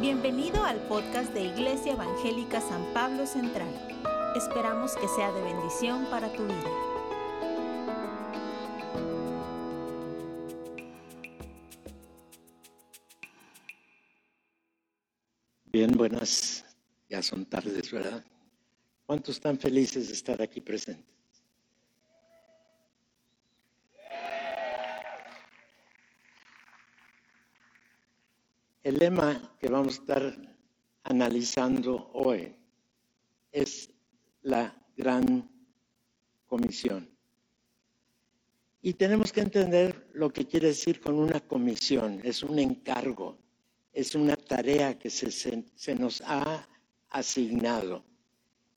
Bienvenido 0.00 0.62
al 0.64 0.78
podcast 0.88 1.32
de 1.32 1.44
Iglesia 1.44 1.92
Evangélica 1.92 2.60
San 2.60 2.84
Pablo 2.92 3.26
Central. 3.26 3.68
Esperamos 4.34 4.96
que 4.96 5.06
sea 5.06 5.30
de 5.32 5.40
bendición 5.40 6.04
para 6.10 6.32
tu 6.32 6.44
vida. 6.44 6.70
Bien, 15.66 15.92
buenas, 15.92 16.64
ya 17.08 17.22
son 17.22 17.46
tardes, 17.46 17.90
¿verdad? 17.92 18.24
¿Cuántos 19.06 19.36
están 19.36 19.58
felices 19.58 20.08
de 20.08 20.14
estar 20.14 20.42
aquí 20.42 20.60
presentes? 20.60 21.13
El 28.84 28.98
lema 28.98 29.56
que 29.58 29.70
vamos 29.70 29.96
a 29.96 30.00
estar 30.02 30.56
analizando 31.04 32.10
hoy 32.12 32.54
es 33.50 33.88
la 34.42 34.76
gran 34.94 35.50
comisión. 36.44 37.08
Y 38.82 38.92
tenemos 38.92 39.32
que 39.32 39.40
entender 39.40 40.10
lo 40.12 40.30
que 40.30 40.46
quiere 40.46 40.66
decir 40.68 41.00
con 41.00 41.14
una 41.14 41.40
comisión. 41.40 42.20
Es 42.22 42.42
un 42.42 42.58
encargo, 42.58 43.38
es 43.90 44.14
una 44.14 44.36
tarea 44.36 44.98
que 44.98 45.08
se, 45.08 45.94
nos 45.98 46.20
ha 46.20 46.68
asignado. 47.08 48.04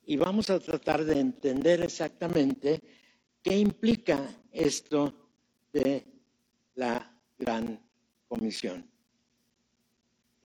Y 0.06 0.16
vamos 0.16 0.48
a 0.48 0.58
tratar 0.58 1.04
de 1.04 1.20
entender 1.20 1.82
exactamente 1.82 2.80
qué 3.42 3.58
implica 3.58 4.26
esto 4.52 5.12
de 5.70 6.06
la 6.76 7.14
gran 7.38 7.78
comisión. 8.26 8.97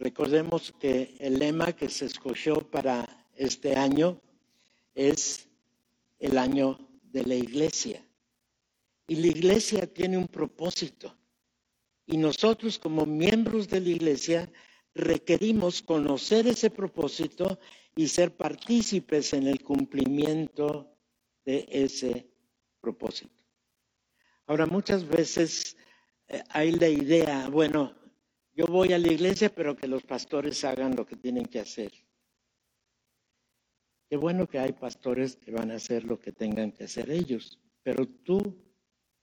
Recordemos 0.04 0.74
que 0.82 1.16
el 1.18 1.40
lema 1.40 1.72
que 1.72 1.88
se 1.88 2.08
escogió 2.08 2.56
para 2.70 3.08
este 3.38 3.78
año 3.78 4.20
es 4.94 5.48
el 6.20 6.38
año 6.38 6.78
de 7.04 7.24
la 7.24 7.36
iglesia. 7.36 8.06
Y 9.08 9.16
la 9.16 9.28
iglesia 9.28 9.88
tiene 9.88 10.18
un 10.18 10.28
propósito. 10.28 11.16
Y 12.06 12.18
nosotros 12.18 12.78
como 12.78 13.06
miembros 13.06 13.70
de 13.70 13.80
la 13.80 13.90
iglesia 13.92 14.52
requerimos 14.94 15.82
conocer 15.82 16.48
ese 16.48 16.70
propósito 16.70 17.58
y 17.96 18.10
ser 18.10 18.36
partícipes 18.36 19.32
en 19.32 19.48
el 19.48 19.64
cumplimiento 19.64 20.94
de 21.46 21.66
ese 21.70 22.28
propósito. 22.82 23.42
Ahora, 24.48 24.66
muchas 24.66 25.08
veces 25.08 25.78
eh, 26.28 26.44
hay 26.50 26.74
la 26.74 26.90
idea, 26.90 27.48
bueno, 27.48 28.03
yo 28.56 28.66
voy 28.68 28.94
a 28.94 29.00
la 29.00 29.12
iglesia, 29.12 29.54
pero 29.54 29.76
que 29.76 29.88
los 29.88 30.04
pastores 30.04 30.64
hagan 30.64 30.96
lo 30.96 31.06
que 31.06 31.16
tienen 31.16 31.46
que 31.46 31.60
hacer. 31.60 31.92
Qué 34.10 34.18
bueno 34.18 34.48
que 34.48 34.60
hay 34.60 34.74
pastores 34.74 35.38
que 35.38 35.52
van 35.52 35.72
a 35.72 35.76
hacer 35.76 36.04
lo 36.04 36.20
que 36.20 36.32
tengan 36.32 36.72
que 36.72 36.84
hacer 36.84 37.10
ellos, 37.10 37.60
pero 37.82 38.08
tú 38.08 38.56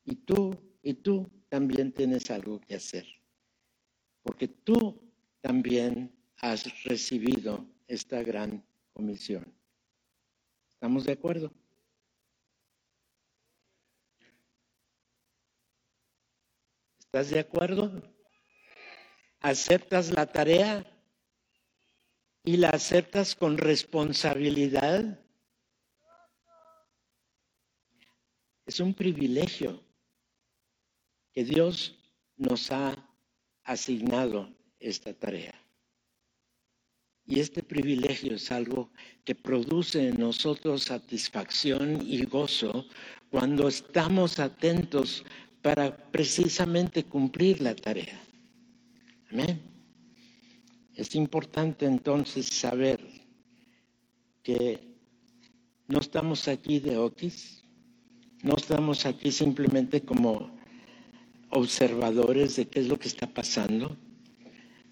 y 0.05 0.17
tú 0.17 0.56
y 0.83 0.95
tú 0.95 1.31
también 1.48 1.92
tienes 1.92 2.31
algo 2.31 2.61
que 2.61 2.75
hacer, 2.75 3.06
porque 4.23 4.48
tú 4.48 5.01
también 5.41 6.12
has 6.39 6.83
recibido 6.84 7.67
esta 7.86 8.23
gran 8.23 8.64
comisión. 8.92 9.45
¿Estamos 10.75 11.05
de 11.05 11.12
acuerdo? 11.12 11.53
¿Estás 16.98 17.31
de 17.31 17.41
acuerdo? 17.41 18.19
Aceptas 19.41 20.10
la 20.10 20.27
tarea 20.27 20.84
y 22.44 22.56
la 22.56 22.70
aceptas 22.70 23.34
con 23.34 23.58
responsabilidad. 23.58 25.19
Es 28.67 28.80
un 28.80 28.95
privilegio 28.95 29.83
que 31.33 31.45
Dios 31.45 31.98
nos 32.36 32.70
ha 32.70 32.96
asignado 33.64 34.48
esta 34.78 35.12
tarea. 35.12 35.55
Y 37.27 37.39
este 37.39 37.62
privilegio 37.62 38.34
es 38.34 38.51
algo 38.51 38.90
que 39.24 39.34
produce 39.34 40.08
en 40.08 40.18
nosotros 40.18 40.84
satisfacción 40.84 42.01
y 42.05 42.24
gozo 42.24 42.86
cuando 43.30 43.68
estamos 43.68 44.40
atentos 44.40 45.24
para 45.62 45.96
precisamente 46.11 47.05
cumplir 47.05 47.61
la 47.61 47.77
tarea. 47.77 48.30
Es 50.95 51.14
importante 51.14 51.86
entonces 51.86 52.46
saber 52.46 53.01
que 54.42 54.80
no 55.86 56.01
estamos 56.01 56.48
aquí 56.48 56.80
de 56.80 56.96
otis, 56.96 57.63
no 58.42 58.57
estamos 58.57 59.07
aquí 59.07 59.30
simplemente 59.30 60.02
como 60.02 60.51
observadores 61.51 62.57
de 62.57 62.67
qué 62.67 62.80
es 62.80 62.89
lo 62.89 62.98
que 62.98 63.08
está 63.08 63.27
pasando, 63.27 63.96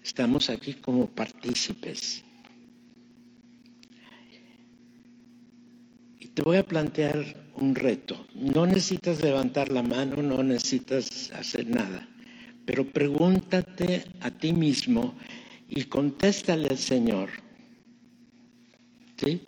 estamos 0.03 0.49
aquí 0.49 0.73
como 0.75 1.07
partícipes. 1.07 2.23
Y 6.19 6.27
te 6.27 6.41
voy 6.41 6.57
a 6.57 6.65
plantear 6.65 7.49
un 7.55 7.75
reto. 7.75 8.25
No 8.35 8.65
necesitas 8.65 9.21
levantar 9.21 9.71
la 9.71 9.83
mano, 9.83 10.21
no 10.21 10.43
necesitas 10.43 11.31
hacer 11.31 11.67
nada. 11.67 12.07
Pero 12.69 12.85
pregúntate 12.85 14.05
a 14.21 14.29
ti 14.29 14.53
mismo 14.53 15.15
y 15.67 15.85
contéstale 15.85 16.67
al 16.69 16.77
Señor. 16.77 17.29
¿Sí? 19.17 19.41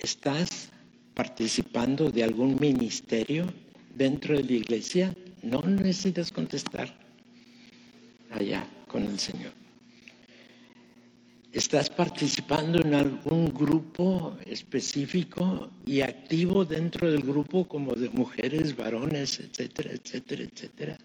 ¿Estás 0.00 0.70
participando 1.14 2.10
de 2.10 2.24
algún 2.24 2.58
ministerio 2.58 3.46
dentro 3.94 4.36
de 4.36 4.42
la 4.42 4.52
iglesia? 4.52 5.14
No 5.44 5.62
necesitas 5.62 6.32
contestar 6.32 6.92
allá 8.32 8.66
con 8.88 9.04
el 9.04 9.20
Señor. 9.20 9.52
¿Estás 11.52 11.88
participando 11.88 12.80
en 12.80 12.94
algún 12.94 13.54
grupo 13.54 14.36
específico 14.44 15.70
y 15.86 16.00
activo 16.00 16.64
dentro 16.64 17.08
del 17.08 17.22
grupo 17.22 17.68
como 17.68 17.94
de 17.94 18.08
mujeres, 18.08 18.76
varones, 18.76 19.38
etcétera, 19.38 19.92
etcétera, 19.92 20.42
etcétera? 20.42 20.98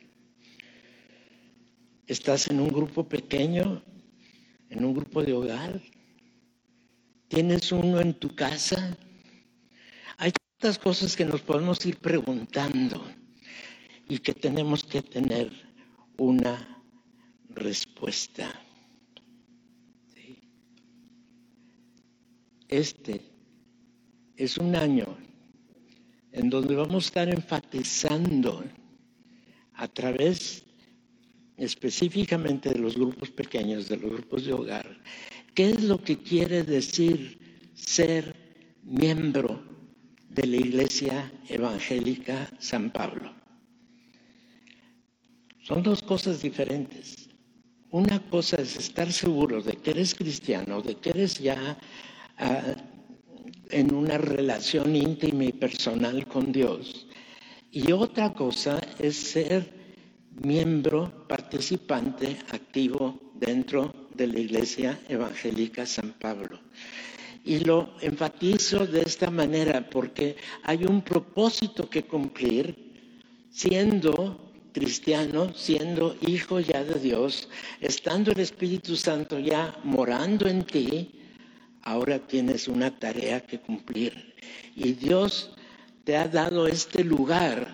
¿Estás 2.07 2.49
en 2.49 2.59
un 2.59 2.67
grupo 2.67 3.07
pequeño? 3.07 3.81
¿En 4.69 4.83
un 4.83 4.93
grupo 4.93 5.23
de 5.23 5.31
hogar? 5.31 5.81
¿Tienes 7.29 7.71
uno 7.71 8.01
en 8.01 8.13
tu 8.13 8.35
casa? 8.35 8.97
Hay 10.17 10.33
tantas 10.59 10.77
cosas 10.77 11.15
que 11.15 11.23
nos 11.23 11.41
podemos 11.41 11.85
ir 11.85 11.97
preguntando 11.97 13.01
y 14.09 14.19
que 14.19 14.33
tenemos 14.33 14.83
que 14.83 15.01
tener 15.01 15.49
una 16.17 16.83
respuesta. 17.49 18.51
Este 22.67 23.21
es 24.35 24.57
un 24.57 24.75
año 24.75 25.17
en 26.33 26.49
donde 26.49 26.75
vamos 26.75 27.05
a 27.05 27.07
estar 27.07 27.29
enfatizando 27.29 28.65
a 29.75 29.87
través 29.87 30.65
específicamente 31.57 32.69
de 32.69 32.79
los 32.79 32.95
grupos 32.95 33.29
pequeños, 33.31 33.89
de 33.89 33.97
los 33.97 34.11
grupos 34.11 34.45
de 34.45 34.53
hogar, 34.53 35.01
¿qué 35.53 35.69
es 35.69 35.83
lo 35.83 36.01
que 36.01 36.17
quiere 36.17 36.63
decir 36.63 37.69
ser 37.73 38.35
miembro 38.83 39.63
de 40.29 40.47
la 40.47 40.57
Iglesia 40.57 41.31
Evangélica 41.47 42.49
San 42.59 42.91
Pablo? 42.91 43.33
Son 45.61 45.81
dos 45.81 46.01
cosas 46.01 46.41
diferentes. 46.41 47.29
Una 47.91 48.19
cosa 48.29 48.57
es 48.57 48.75
estar 48.75 49.11
seguro 49.11 49.61
de 49.61 49.73
que 49.73 49.91
eres 49.91 50.15
cristiano, 50.15 50.81
de 50.81 50.95
que 50.95 51.11
eres 51.11 51.39
ya 51.39 51.77
ah, 52.37 52.75
en 53.69 53.93
una 53.93 54.17
relación 54.17 54.95
íntima 54.95 55.45
y 55.45 55.51
personal 55.53 56.27
con 56.27 56.51
Dios. 56.51 57.07
Y 57.71 57.91
otra 57.91 58.33
cosa 58.33 58.81
es 58.99 59.15
ser 59.15 59.82
miembro, 60.41 61.27
participante 61.27 62.37
activo 62.51 63.31
dentro 63.35 64.07
de 64.13 64.27
la 64.27 64.39
Iglesia 64.39 64.99
Evangélica 65.07 65.85
San 65.85 66.13
Pablo. 66.13 66.59
Y 67.45 67.59
lo 67.59 67.95
enfatizo 68.01 68.87
de 68.87 69.01
esta 69.01 69.29
manera 69.29 69.89
porque 69.89 70.37
hay 70.63 70.85
un 70.85 71.01
propósito 71.01 71.89
que 71.89 72.03
cumplir 72.03 72.93
siendo 73.49 74.53
cristiano, 74.71 75.53
siendo 75.53 76.15
hijo 76.21 76.59
ya 76.59 76.83
de 76.83 76.99
Dios, 76.99 77.49
estando 77.79 78.31
el 78.31 78.39
Espíritu 78.39 78.95
Santo 78.95 79.39
ya 79.39 79.77
morando 79.83 80.47
en 80.47 80.63
ti, 80.63 81.11
ahora 81.83 82.17
tienes 82.19 82.67
una 82.67 82.97
tarea 82.97 83.41
que 83.41 83.59
cumplir. 83.59 84.33
Y 84.75 84.93
Dios 84.93 85.51
te 86.03 86.17
ha 86.17 86.27
dado 86.27 86.67
este 86.67 87.03
lugar 87.03 87.72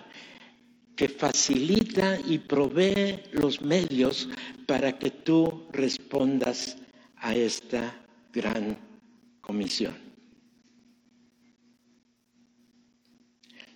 que 1.00 1.08
facilita 1.08 2.20
y 2.28 2.36
provee 2.36 3.22
los 3.32 3.62
medios 3.62 4.28
para 4.66 4.98
que 4.98 5.10
tú 5.10 5.66
respondas 5.72 6.76
a 7.16 7.34
esta 7.34 8.04
gran 8.30 8.76
comisión. 9.40 9.94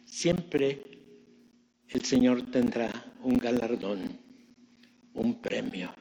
Siempre 0.05 0.83
el 1.89 2.05
Señor 2.05 2.43
tendrá 2.51 2.91
un 3.23 3.39
galardón, 3.39 4.21
un 5.15 5.41
premio, 5.41 5.95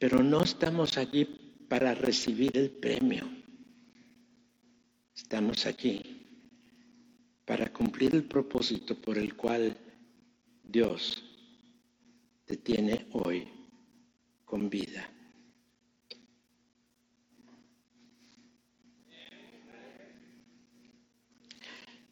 pero 0.00 0.24
no 0.24 0.42
estamos 0.42 0.98
aquí 0.98 1.24
para 1.68 1.94
recibir 1.94 2.50
el 2.56 2.70
premio, 2.70 3.30
estamos 5.14 5.66
aquí 5.66 6.02
para 7.44 7.72
cumplir 7.72 8.12
el 8.16 8.24
propósito 8.24 8.96
por 8.96 9.16
el 9.16 9.36
cual 9.36 9.76
Dios 10.70 11.24
te 12.44 12.56
tiene 12.56 13.08
hoy 13.10 13.48
con 14.44 14.70
vida. 14.70 15.10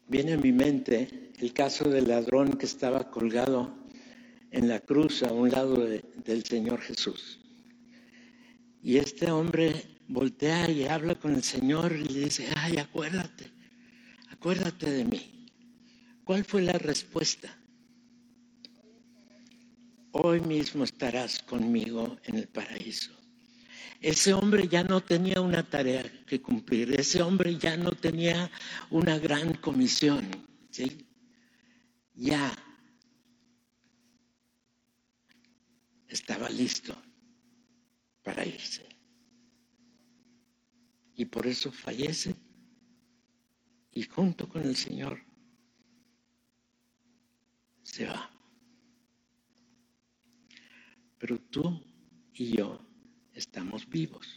Viene 0.07 0.33
a 0.33 0.37
mi 0.37 0.51
mente 0.51 1.31
el 1.37 1.53
caso 1.53 1.87
del 1.87 2.09
ladrón 2.09 2.57
que 2.57 2.65
estaba 2.65 3.09
colgado 3.09 3.73
en 4.51 4.67
la 4.67 4.81
cruz 4.81 5.23
a 5.23 5.31
un 5.31 5.51
lado 5.51 5.77
del 5.77 6.43
Señor 6.43 6.81
Jesús. 6.81 7.39
Y 8.83 8.97
este 8.97 9.31
hombre 9.31 9.99
voltea 10.09 10.69
y 10.69 10.85
habla 10.85 11.15
con 11.15 11.33
el 11.33 11.43
Señor 11.43 11.93
y 11.93 12.03
le 12.09 12.25
dice, 12.25 12.49
ay, 12.57 12.77
acuérdate, 12.77 13.53
acuérdate 14.31 14.89
de 14.89 15.05
mí. 15.05 15.45
¿Cuál 16.25 16.43
fue 16.43 16.61
la 16.61 16.73
respuesta? 16.73 17.55
Hoy 20.21 20.41
mismo 20.41 20.83
estarás 20.83 21.41
conmigo 21.43 22.17
en 22.25 22.35
el 22.35 22.49
paraíso. 22.49 23.13
Ese 24.01 24.33
hombre 24.33 24.67
ya 24.67 24.83
no 24.83 24.99
tenía 24.99 25.39
una 25.39 25.63
tarea 25.63 26.03
que 26.25 26.41
cumplir, 26.41 26.99
ese 26.99 27.21
hombre 27.21 27.57
ya 27.57 27.77
no 27.77 27.93
tenía 27.93 28.51
una 28.89 29.17
gran 29.17 29.53
comisión, 29.53 30.29
¿sí? 30.71 31.07
Ya 32.15 32.53
estaba 36.09 36.49
listo 36.49 37.01
para 38.21 38.45
irse. 38.45 38.89
Y 41.15 41.23
por 41.23 41.47
eso 41.47 41.71
fallece 41.71 42.35
y 43.93 44.03
junto 44.03 44.49
con 44.49 44.63
el 44.63 44.75
Señor 44.75 45.23
se 47.83 48.05
va. 48.05 48.38
Pero 51.19 51.39
tú 51.39 51.81
y 52.33 52.57
yo 52.57 52.79
estamos 53.33 53.87
vivos. 53.87 54.27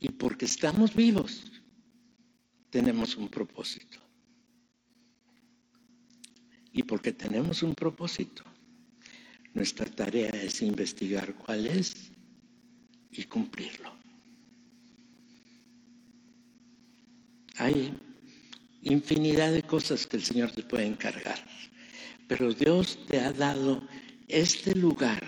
Y 0.00 0.08
porque 0.08 0.46
estamos 0.46 0.94
vivos, 0.94 1.42
tenemos 2.70 3.16
un 3.16 3.28
propósito. 3.28 3.98
Y 6.72 6.82
porque 6.84 7.12
tenemos 7.12 7.62
un 7.62 7.74
propósito, 7.74 8.44
nuestra 9.54 9.86
tarea 9.86 10.30
es 10.30 10.62
investigar 10.62 11.34
cuál 11.34 11.66
es 11.66 12.10
y 13.10 13.24
cumplirlo. 13.24 13.92
Hay 17.56 17.92
infinidad 18.82 19.52
de 19.52 19.62
cosas 19.64 20.06
que 20.06 20.16
el 20.16 20.22
Señor 20.22 20.52
te 20.52 20.62
puede 20.62 20.86
encargar, 20.86 21.44
pero 22.26 22.54
Dios 22.54 22.98
te 23.06 23.20
ha 23.20 23.32
dado 23.32 23.82
este 24.30 24.74
lugar 24.74 25.22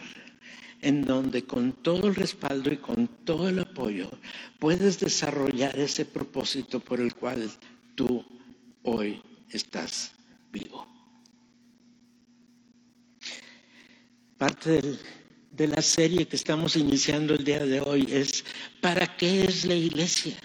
en 0.80 1.04
donde 1.04 1.44
con 1.44 1.72
todo 1.72 2.08
el 2.08 2.14
respaldo 2.14 2.72
y 2.72 2.76
con 2.76 3.06
todo 3.24 3.48
el 3.48 3.60
apoyo 3.60 4.10
puedes 4.58 4.98
desarrollar 4.98 5.78
ese 5.78 6.04
propósito 6.04 6.80
por 6.80 7.00
el 7.00 7.14
cual 7.14 7.50
tú 7.94 8.24
hoy 8.82 9.22
estás 9.50 10.12
vivo. 10.52 10.86
Parte 14.36 14.82
de 15.52 15.68
la 15.68 15.80
serie 15.82 16.26
que 16.26 16.36
estamos 16.36 16.74
iniciando 16.74 17.34
el 17.34 17.44
día 17.44 17.64
de 17.64 17.80
hoy 17.80 18.08
es 18.10 18.44
¿para 18.80 19.16
qué 19.16 19.44
es 19.44 19.64
la 19.64 19.74
iglesia? 19.74 20.36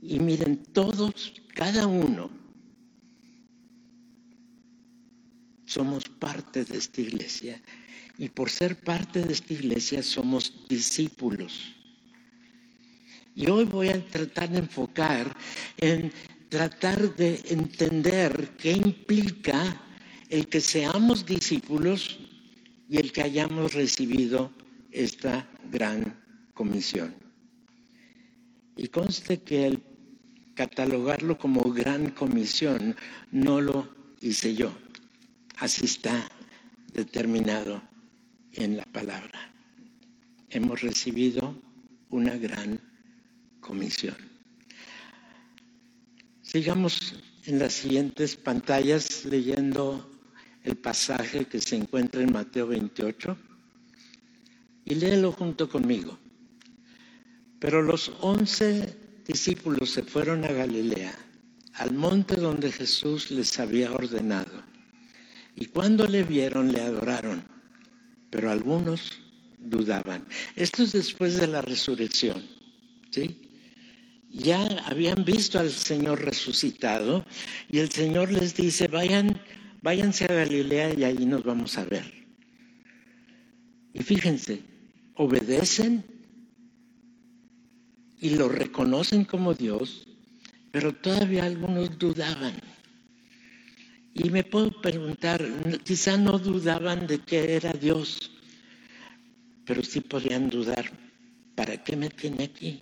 Y 0.00 0.18
miren, 0.20 0.62
todos, 0.72 1.34
cada 1.54 1.86
uno, 1.86 2.30
somos 5.70 6.02
parte 6.08 6.64
de 6.64 6.78
esta 6.78 7.00
iglesia 7.00 7.62
y 8.18 8.28
por 8.28 8.50
ser 8.50 8.74
parte 8.80 9.22
de 9.22 9.32
esta 9.32 9.52
iglesia 9.54 10.02
somos 10.02 10.52
discípulos. 10.68 11.76
Y 13.36 13.48
hoy 13.48 13.64
voy 13.66 13.88
a 13.88 14.04
tratar 14.04 14.50
de 14.50 14.58
enfocar 14.58 15.36
en 15.76 16.12
tratar 16.48 17.14
de 17.14 17.40
entender 17.46 18.50
qué 18.58 18.72
implica 18.72 19.80
el 20.28 20.48
que 20.48 20.60
seamos 20.60 21.24
discípulos 21.24 22.18
y 22.88 22.98
el 22.98 23.12
que 23.12 23.22
hayamos 23.22 23.72
recibido 23.72 24.50
esta 24.90 25.48
gran 25.70 26.20
comisión. 26.52 27.14
Y 28.76 28.88
conste 28.88 29.42
que 29.42 29.68
el 29.68 29.82
catalogarlo 30.54 31.38
como 31.38 31.62
gran 31.72 32.10
comisión 32.10 32.96
no 33.30 33.60
lo 33.60 33.88
hice 34.20 34.56
yo. 34.56 34.72
Así 35.60 35.84
está 35.84 36.26
determinado 36.94 37.82
en 38.54 38.78
la 38.78 38.84
palabra. 38.84 39.52
Hemos 40.48 40.80
recibido 40.80 41.54
una 42.08 42.34
gran 42.38 42.80
comisión. 43.60 44.16
Sigamos 46.40 47.14
en 47.44 47.58
las 47.58 47.74
siguientes 47.74 48.36
pantallas 48.36 49.26
leyendo 49.26 50.10
el 50.64 50.78
pasaje 50.78 51.44
que 51.44 51.60
se 51.60 51.76
encuentra 51.76 52.22
en 52.22 52.32
Mateo 52.32 52.68
28 52.68 53.36
y 54.86 54.94
léelo 54.94 55.30
junto 55.30 55.68
conmigo. 55.68 56.18
Pero 57.58 57.82
los 57.82 58.10
once 58.22 58.96
discípulos 59.26 59.90
se 59.90 60.04
fueron 60.04 60.42
a 60.46 60.52
Galilea, 60.52 61.14
al 61.74 61.92
monte 61.92 62.36
donde 62.36 62.72
Jesús 62.72 63.30
les 63.30 63.60
había 63.60 63.92
ordenado. 63.92 64.59
Y 65.56 65.66
cuando 65.66 66.06
le 66.06 66.22
vieron, 66.22 66.72
le 66.72 66.80
adoraron 66.80 67.60
pero 68.30 68.50
algunos 68.50 69.18
dudaban. 69.58 70.24
Esto 70.56 70.84
es 70.84 70.92
después 70.92 71.36
de 71.36 71.48
la 71.48 71.60
resurrección, 71.60 72.42
¿sí? 73.10 73.36
Ya 74.30 74.64
habían 74.86 75.24
visto 75.24 75.58
al 75.58 75.70
Señor 75.70 76.24
resucitado 76.24 77.26
y 77.68 77.80
el 77.80 77.90
Señor 77.90 78.30
les 78.30 78.54
dice, 78.54 78.86
vayan, 78.86 79.40
váyanse 79.82 80.24
a 80.26 80.34
Galilea 80.34 80.94
y 80.94 81.04
allí 81.04 81.26
nos 81.26 81.42
vamos 81.42 81.76
a 81.76 81.84
ver. 81.84 82.04
Y 83.92 84.02
fíjense, 84.04 84.62
obedecen 85.16 86.04
y 88.20 88.30
lo 88.30 88.48
reconocen 88.48 89.24
como 89.24 89.52
Dios, 89.54 90.06
pero 90.70 90.94
todavía 90.94 91.44
algunos 91.44 91.98
dudaban. 91.98 92.54
Y 94.14 94.30
me 94.30 94.42
puedo 94.42 94.70
preguntar, 94.80 95.44
quizá 95.84 96.16
no 96.16 96.38
dudaban 96.38 97.06
de 97.06 97.20
que 97.20 97.54
era 97.54 97.72
Dios, 97.72 98.30
pero 99.64 99.82
sí 99.84 100.00
podían 100.00 100.48
dudar, 100.48 100.90
¿para 101.54 101.82
qué 101.84 101.96
me 101.96 102.10
tiene 102.10 102.44
aquí? 102.44 102.80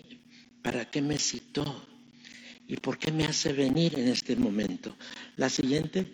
¿Para 0.62 0.90
qué 0.90 1.02
me 1.02 1.18
citó? 1.18 1.86
¿Y 2.66 2.76
por 2.76 2.98
qué 2.98 3.12
me 3.12 3.24
hace 3.24 3.52
venir 3.52 3.98
en 3.98 4.08
este 4.08 4.36
momento? 4.36 4.96
La 5.36 5.48
siguiente 5.48 6.06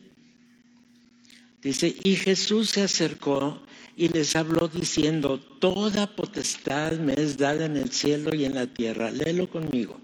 dice, 1.62 1.94
y 2.02 2.16
Jesús 2.16 2.70
se 2.70 2.82
acercó 2.82 3.62
y 3.96 4.08
les 4.08 4.34
habló 4.34 4.68
diciendo, 4.68 5.38
toda 5.38 6.14
potestad 6.14 6.92
me 6.98 7.14
es 7.14 7.36
dada 7.36 7.66
en 7.66 7.76
el 7.76 7.90
cielo 7.90 8.34
y 8.34 8.44
en 8.44 8.54
la 8.54 8.66
tierra. 8.66 9.10
Léelo 9.10 9.48
conmigo. 9.48 10.00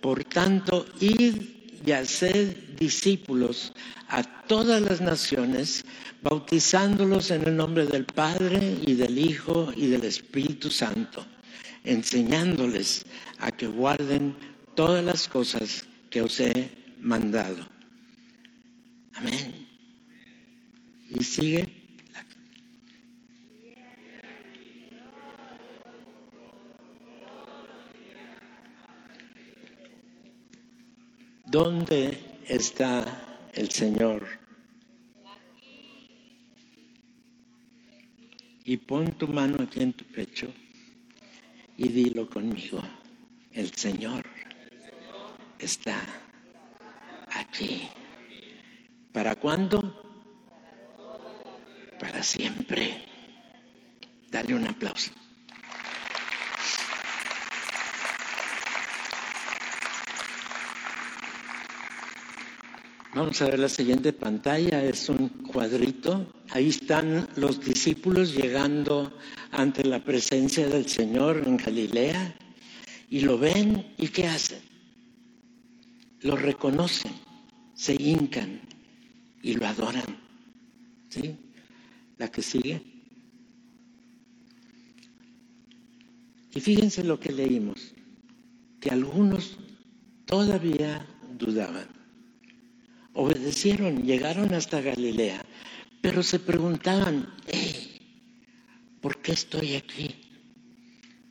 Por 0.00 0.24
tanto, 0.24 0.84
id 1.00 1.53
y 1.84 1.92
hacer 1.92 2.76
discípulos 2.76 3.72
a 4.08 4.22
todas 4.22 4.80
las 4.80 5.00
naciones, 5.00 5.84
bautizándolos 6.22 7.30
en 7.30 7.46
el 7.46 7.56
nombre 7.56 7.86
del 7.86 8.04
Padre 8.04 8.78
y 8.86 8.94
del 8.94 9.18
Hijo 9.18 9.72
y 9.76 9.88
del 9.88 10.04
Espíritu 10.04 10.70
Santo, 10.70 11.26
enseñándoles 11.84 13.04
a 13.38 13.50
que 13.50 13.66
guarden 13.66 14.34
todas 14.74 15.04
las 15.04 15.28
cosas 15.28 15.84
que 16.10 16.22
os 16.22 16.40
he 16.40 16.70
mandado. 17.00 17.66
Amén. 19.14 19.66
Y 21.10 21.22
sigue 21.22 21.73
¿Dónde 31.54 32.40
está 32.48 33.48
el 33.52 33.70
Señor. 33.70 34.26
Y 38.64 38.76
pon 38.76 39.12
tu 39.12 39.28
mano 39.28 39.62
aquí 39.62 39.80
en 39.80 39.92
tu 39.92 40.04
pecho 40.04 40.48
y 41.76 41.86
dilo 41.90 42.28
conmigo. 42.28 42.82
El 43.52 43.72
Señor 43.72 44.24
está 45.60 45.96
aquí. 47.30 47.88
¿Para 49.12 49.36
cuándo? 49.36 49.78
Para 52.00 52.20
siempre. 52.24 53.00
Dale 54.28 54.56
un 54.56 54.66
aplauso. 54.66 55.12
Vamos 63.14 63.40
a 63.42 63.44
ver 63.44 63.60
la 63.60 63.68
siguiente 63.68 64.12
pantalla, 64.12 64.82
es 64.82 65.08
un 65.08 65.28
cuadrito. 65.28 66.26
Ahí 66.50 66.70
están 66.70 67.28
los 67.36 67.64
discípulos 67.64 68.34
llegando 68.34 69.16
ante 69.52 69.84
la 69.84 70.02
presencia 70.02 70.66
del 70.66 70.88
Señor 70.88 71.44
en 71.46 71.56
Galilea 71.56 72.34
y 73.08 73.20
lo 73.20 73.38
ven 73.38 73.94
y 73.98 74.08
¿qué 74.08 74.26
hacen? 74.26 74.58
Lo 76.22 76.34
reconocen, 76.34 77.12
se 77.74 77.94
hincan 77.94 78.60
y 79.42 79.54
lo 79.54 79.68
adoran. 79.68 80.18
¿Sí? 81.08 81.36
La 82.18 82.32
que 82.32 82.42
sigue. 82.42 82.82
Y 86.52 86.60
fíjense 86.60 87.04
lo 87.04 87.20
que 87.20 87.32
leímos, 87.32 87.94
que 88.80 88.90
algunos 88.90 89.56
todavía 90.26 91.06
dudaban 91.38 92.03
obedecieron, 93.14 94.02
llegaron 94.02 94.52
hasta 94.54 94.80
Galilea, 94.80 95.44
pero 96.00 96.22
se 96.22 96.38
preguntaban, 96.38 97.32
¿por 99.00 99.22
qué 99.22 99.32
estoy 99.32 99.76
aquí? 99.76 100.14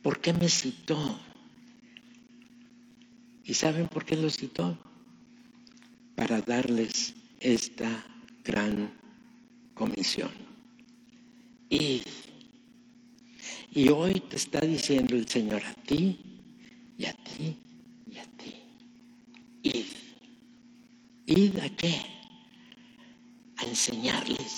¿Por 0.02 0.20
qué 0.20 0.32
me 0.32 0.48
citó? 0.48 1.20
¿Y 3.44 3.54
saben 3.54 3.88
por 3.88 4.04
qué 4.04 4.16
lo 4.16 4.30
citó? 4.30 4.78
Para 6.16 6.40
darles 6.40 7.14
esta 7.40 8.04
gran 8.42 8.90
comisión. 9.74 10.30
Id. 11.68 12.02
Y 13.72 13.88
hoy 13.88 14.20
te 14.20 14.36
está 14.36 14.60
diciendo 14.60 15.16
el 15.16 15.28
Señor 15.28 15.62
a 15.64 15.74
ti 15.74 16.18
y 16.96 17.04
a 17.06 17.12
ti 17.12 17.56
y 18.10 18.18
a 18.18 18.24
ti. 18.24 18.54
Id. 19.62 19.86
¿Id 21.34 21.58
a 21.58 21.68
qué? 21.68 21.96
A 23.56 23.64
enseñarles, 23.64 24.52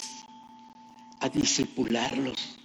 a 1.20 1.28
disipularlos, 1.30 2.58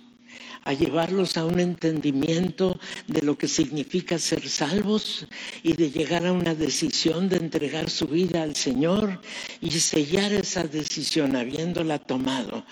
a 0.63 0.73
llevarlos 0.73 1.37
a 1.37 1.45
un 1.45 1.61
entendimiento 1.61 2.77
de 3.07 3.21
lo 3.21 3.37
que 3.37 3.47
significa 3.47 4.19
ser 4.19 4.47
salvos 4.49 5.27
y 5.63 5.73
de 5.73 5.91
llegar 5.91 6.25
a 6.25 6.33
una 6.33 6.53
decisión 6.55 7.29
de 7.29 7.37
entregar 7.37 7.89
su 7.89 8.07
vida 8.07 8.43
al 8.43 8.55
Señor 8.55 9.21
y 9.61 9.71
sellar 9.71 10.33
esa 10.33 10.65
decisión 10.65 11.37
habiéndola 11.37 11.97
tomado 11.97 12.65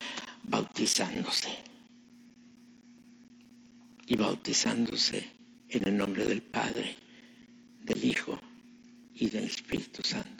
bautizándose. 0.43 1.49
Y 4.07 4.15
bautizándose 4.15 5.25
en 5.69 5.87
el 5.87 5.95
nombre 5.95 6.25
del 6.25 6.41
Padre, 6.41 6.97
del 7.83 8.03
Hijo 8.03 8.37
y 9.15 9.29
del 9.29 9.45
Espíritu 9.45 10.01
Santo. 10.03 10.38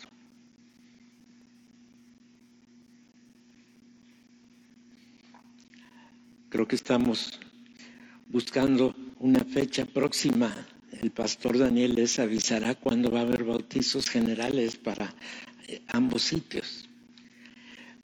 Creo 6.60 6.68
que 6.68 6.76
estamos 6.76 7.40
buscando 8.28 8.94
una 9.20 9.40
fecha 9.46 9.86
próxima. 9.86 10.54
El 11.02 11.10
pastor 11.12 11.58
Daniel 11.58 11.96
les 11.96 12.20
avisará 12.20 12.76
cuándo 12.76 13.10
va 13.10 13.20
a 13.20 13.22
haber 13.22 13.46
bautizos 13.46 14.10
generales 14.10 14.76
para 14.76 15.16
eh, 15.70 15.82
ambos 15.88 16.24
sitios. 16.24 16.90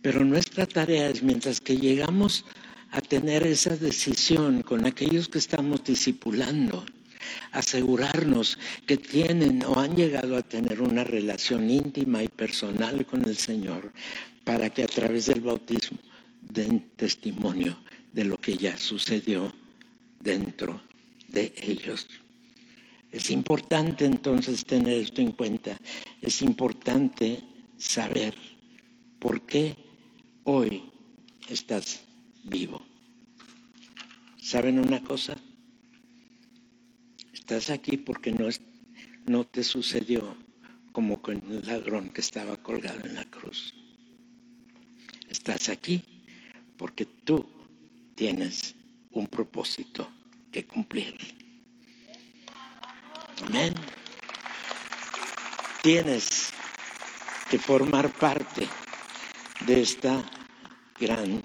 Pero 0.02 0.24
nuestra 0.24 0.66
tarea 0.66 1.10
es, 1.10 1.22
mientras 1.22 1.60
que 1.60 1.76
llegamos 1.76 2.46
a 2.92 3.02
tener 3.02 3.46
esa 3.46 3.76
decisión 3.76 4.62
con 4.62 4.86
aquellos 4.86 5.28
que 5.28 5.40
estamos 5.40 5.84
discipulando, 5.84 6.86
asegurarnos 7.52 8.58
que 8.88 8.96
tienen 8.96 9.66
o 9.66 9.78
han 9.82 9.98
llegado 9.98 10.38
a 10.38 10.44
tener 10.44 10.80
una 10.82 11.04
relación 11.04 11.70
íntima 11.70 12.24
y 12.24 12.30
personal 12.30 13.06
con 13.06 13.26
el 13.28 13.36
Señor 13.36 13.92
para 14.46 14.70
que 14.70 14.84
a 14.84 14.88
través 14.88 15.26
del 15.26 15.42
bautismo 15.42 15.98
den 16.40 16.80
testimonio 16.96 17.76
de 18.16 18.24
lo 18.24 18.38
que 18.38 18.56
ya 18.56 18.78
sucedió 18.78 19.54
dentro 20.22 20.82
de 21.28 21.54
ellos. 21.58 22.08
Es 23.12 23.30
importante 23.30 24.06
entonces 24.06 24.66
tener 24.66 24.94
esto 25.00 25.22
en 25.22 25.34
cuenta. 25.34 25.78
Es 26.22 26.42
importante 26.42 27.44
saber 27.78 28.34
por 29.20 29.46
qué 29.46 29.76
hoy 30.46 30.84
estás 31.50 32.06
vivo. 32.46 32.82
¿Saben 34.42 34.80
una 34.80 35.04
cosa? 35.04 35.36
Estás 37.34 37.70
aquí 37.70 37.98
porque 37.98 38.32
no, 38.32 38.48
no 39.26 39.44
te 39.44 39.62
sucedió 39.62 40.38
como 40.94 41.22
con 41.22 41.44
el 41.52 41.68
ladrón 41.68 42.12
que 42.12 42.22
estaba 42.22 42.56
colgado 42.56 43.06
en 43.06 43.16
la 43.16 43.26
cruz. 43.26 43.74
Estás 45.30 45.68
aquí 45.68 46.02
porque 46.78 47.06
tú 47.06 47.55
tienes 48.16 48.76
un 49.12 49.28
propósito 49.28 50.10
que 50.52 50.66
cumplir. 50.66 51.16
Amén. 53.46 53.74
Tienes 55.84 56.52
que 57.50 57.60
formar 57.60 58.12
parte 58.12 58.68
de 59.68 59.82
esta 59.82 60.24
gran 61.00 61.44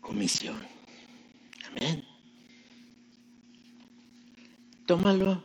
comisión. 0.00 0.58
Amén. 1.68 2.04
Tómalo 4.86 5.44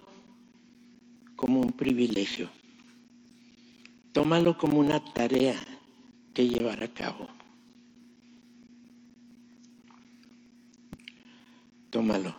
como 1.35 1.61
un 1.61 1.71
privilegio. 1.71 2.49
Tómalo 4.13 4.57
como 4.57 4.79
una 4.79 5.03
tarea 5.13 5.59
que 6.33 6.47
llevar 6.47 6.81
a 6.83 6.93
cabo. 6.93 7.34
Tómalo 11.95 12.37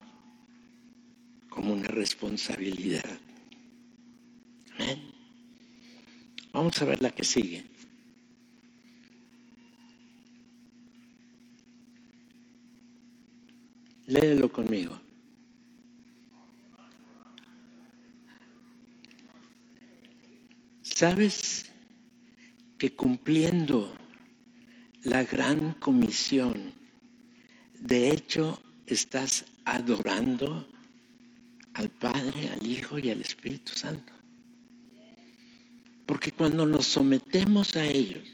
como 1.48 1.72
una 1.72 1.88
responsabilidad. 1.88 3.18
Vamos 6.52 6.82
a 6.82 6.84
ver 6.84 7.00
la 7.00 7.10
que 7.10 7.24
sigue. 7.24 7.64
Léelo 14.08 14.52
conmigo. 14.52 15.00
¿Sabes 20.82 21.72
que 22.76 22.94
cumpliendo 22.94 23.96
la 25.04 25.24
gran 25.24 25.72
comisión, 25.80 26.74
de 27.80 28.10
hecho 28.10 28.60
estás 28.86 29.44
adorando 29.64 30.66
al 31.74 31.90
Padre, 31.90 32.48
al 32.48 32.66
Hijo 32.66 32.98
y 32.98 33.10
al 33.10 33.20
Espíritu 33.20 33.72
Santo. 33.74 34.12
Porque 36.06 36.30
cuando 36.32 36.64
nos 36.64 36.86
sometemos 36.86 37.76
a 37.76 37.84
ellos, 37.84 38.26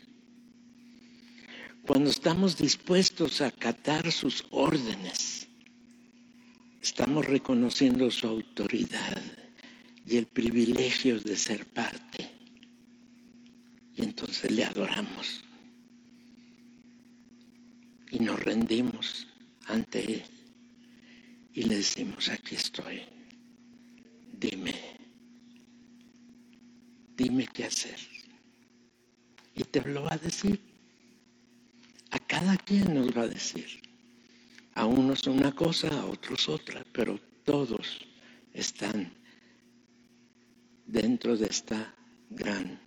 cuando 1.86 2.10
estamos 2.10 2.56
dispuestos 2.56 3.40
a 3.40 3.46
acatar 3.46 4.12
sus 4.12 4.44
órdenes, 4.50 5.48
estamos 6.80 7.26
reconociendo 7.26 8.10
su 8.10 8.28
autoridad 8.28 9.22
y 10.06 10.18
el 10.18 10.26
privilegio 10.26 11.18
de 11.18 11.36
ser 11.36 11.66
parte. 11.66 12.30
Y 13.96 14.04
entonces 14.04 14.50
le 14.50 14.64
adoramos 14.64 15.42
y 18.10 18.18
nos 18.20 18.38
rendimos 18.38 19.26
ante 19.66 20.14
Él 20.14 20.22
y 21.54 21.64
le 21.64 21.76
decimos, 21.76 22.28
aquí 22.28 22.54
estoy, 22.54 23.02
dime, 24.32 24.74
dime 27.16 27.46
qué 27.52 27.64
hacer. 27.64 27.98
Y 29.54 29.64
te 29.64 29.82
lo 29.82 30.04
va 30.04 30.14
a 30.14 30.18
decir. 30.18 30.58
A 32.10 32.18
cada 32.18 32.56
quien 32.56 32.94
nos 32.94 33.16
va 33.16 33.22
a 33.22 33.28
decir. 33.28 33.80
A 34.74 34.86
unos 34.86 35.26
una 35.26 35.52
cosa, 35.52 35.88
a 35.88 36.06
otros 36.06 36.48
otra, 36.48 36.84
pero 36.92 37.18
todos 37.44 38.00
están 38.52 39.12
dentro 40.86 41.36
de 41.36 41.46
esta 41.46 41.94
gran 42.30 42.80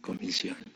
comisión. 0.00 0.71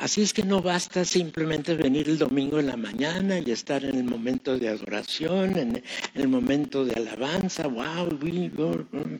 Así 0.00 0.22
es 0.22 0.32
que 0.32 0.42
no 0.42 0.62
basta 0.62 1.04
simplemente 1.04 1.74
venir 1.74 2.08
el 2.08 2.16
domingo 2.16 2.58
en 2.58 2.68
la 2.68 2.76
mañana 2.78 3.38
y 3.38 3.50
estar 3.50 3.84
en 3.84 3.96
el 3.96 4.04
momento 4.04 4.58
de 4.58 4.70
adoración, 4.70 5.58
en 5.58 5.82
el 6.14 6.26
momento 6.26 6.86
de 6.86 6.94
alabanza, 6.94 7.66
wow, 7.66 8.08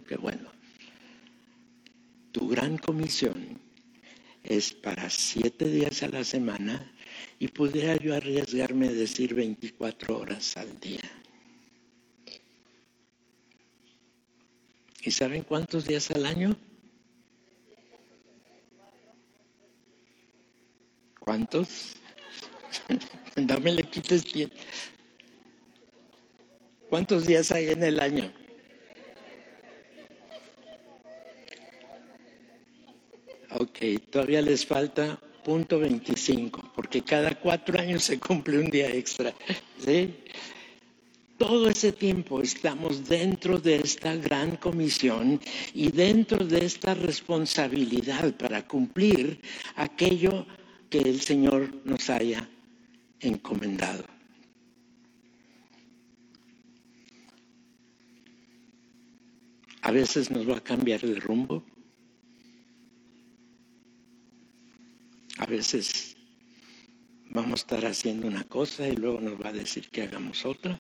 qué 0.09 0.17
bueno. 0.17 0.49
Tu 2.33 2.49
gran 2.49 2.79
comisión 2.79 3.61
es 4.43 4.73
para 4.73 5.11
siete 5.11 5.67
días 5.67 6.03
a 6.03 6.09
la 6.09 6.25
semana 6.25 6.91
y 7.39 7.49
pudiera 7.49 7.97
yo 7.97 8.15
arriesgarme 8.15 8.89
a 8.89 8.93
decir 8.93 9.35
24 9.35 10.19
horas 10.19 10.57
al 10.57 10.81
día. 10.81 11.03
¿Y 15.03 15.11
saben 15.11 15.43
cuántos 15.43 15.87
días 15.87 16.11
al 16.11 16.25
año? 16.25 16.57
¿Cuántos? 21.21 21.97
Dame 23.37 23.73
le 23.73 23.85
quites 23.85 24.25
tiempo. 24.25 24.57
¿Cuántos 26.89 27.27
días 27.27 27.53
hay 27.53 27.69
en 27.69 27.85
el 27.85 28.01
año? 28.01 28.33
Ok, 33.53 33.79
todavía 34.11 34.43
les 34.43 34.67
falta 34.67 35.21
punto 35.45 35.79
25, 35.79 36.73
porque 36.75 37.03
cada 37.03 37.35
cuatro 37.35 37.79
años 37.81 38.05
se 38.05 38.19
cumple 38.19 38.59
un 38.59 38.71
día 38.71 38.89
extra. 38.91 39.35
Todo 41.39 41.71
ese 41.71 41.93
tiempo 41.93 42.43
estamos 42.43 43.09
dentro 43.09 43.59
de 43.59 43.77
esta 43.77 44.15
gran 44.15 44.57
comisión 44.57 45.41
y 45.75 45.91
dentro 45.91 46.45
de 46.45 46.65
esta 46.65 46.95
responsabilidad 46.95 48.35
para 48.35 48.67
cumplir 48.67 49.41
aquello 49.77 50.47
que 50.91 50.99
el 50.99 51.21
Señor 51.21 51.73
nos 51.85 52.11
haya 52.11 52.49
encomendado. 53.21 54.05
A 59.83 59.93
veces 59.93 60.31
nos 60.31 60.49
va 60.49 60.59
a 60.59 60.61
cambiar 60.61 61.05
el 61.05 61.21
rumbo. 61.21 61.65
A 65.39 65.47
veces 65.47 66.17
vamos 67.31 67.53
a 67.53 67.63
estar 67.63 67.87
haciendo 67.87 68.27
una 68.27 68.45
cosa 68.45 68.87
y 68.87 68.97
luego 68.97 69.21
nos 69.21 69.41
va 69.41 69.49
a 69.49 69.53
decir 69.53 69.89
que 69.89 70.03
hagamos 70.03 70.45
otra. 70.45 70.79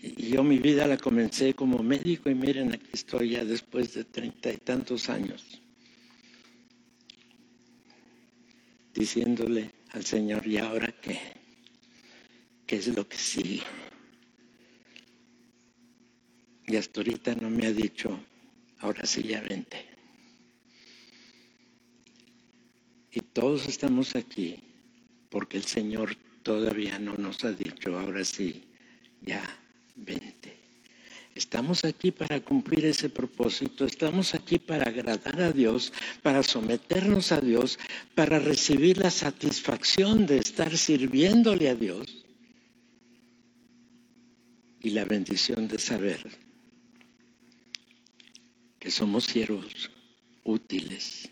Y 0.00 0.30
yo 0.30 0.42
mi 0.42 0.58
vida 0.58 0.88
la 0.88 0.96
comencé 0.96 1.54
como 1.54 1.80
médico 1.82 2.28
y 2.28 2.34
miren, 2.34 2.72
aquí 2.72 2.88
estoy 2.92 3.30
ya 3.30 3.44
después 3.44 3.94
de 3.94 4.04
treinta 4.04 4.52
y 4.52 4.56
tantos 4.56 5.08
años. 5.08 5.61
Diciéndole 8.94 9.70
al 9.90 10.04
Señor, 10.04 10.46
¿y 10.46 10.58
ahora 10.58 10.92
qué? 11.00 11.18
¿Qué 12.66 12.76
es 12.76 12.88
lo 12.88 13.08
que 13.08 13.16
sigue? 13.16 13.62
Y 16.66 16.76
hasta 16.76 17.00
ahorita 17.00 17.34
no 17.34 17.50
me 17.50 17.66
ha 17.66 17.72
dicho, 17.72 18.18
ahora 18.78 19.04
sí 19.04 19.22
ya 19.22 19.40
vente. 19.40 19.86
Y 23.10 23.20
todos 23.20 23.68
estamos 23.68 24.16
aquí 24.16 24.58
porque 25.28 25.56
el 25.56 25.64
Señor 25.64 26.14
todavía 26.42 26.98
no 26.98 27.14
nos 27.16 27.44
ha 27.44 27.52
dicho, 27.52 27.98
ahora 27.98 28.24
sí, 28.24 28.64
ya. 29.20 29.61
Estamos 31.34 31.84
aquí 31.84 32.10
para 32.10 32.40
cumplir 32.40 32.84
ese 32.84 33.08
propósito, 33.08 33.86
estamos 33.86 34.34
aquí 34.34 34.58
para 34.58 34.88
agradar 34.88 35.40
a 35.40 35.50
Dios, 35.50 35.92
para 36.22 36.42
someternos 36.42 37.32
a 37.32 37.40
Dios, 37.40 37.78
para 38.14 38.38
recibir 38.38 38.98
la 38.98 39.10
satisfacción 39.10 40.26
de 40.26 40.38
estar 40.38 40.76
sirviéndole 40.76 41.70
a 41.70 41.74
Dios 41.74 42.26
y 44.80 44.90
la 44.90 45.04
bendición 45.04 45.68
de 45.68 45.78
saber 45.78 46.20
que 48.78 48.90
somos 48.90 49.24
siervos 49.24 49.90
útiles 50.44 51.30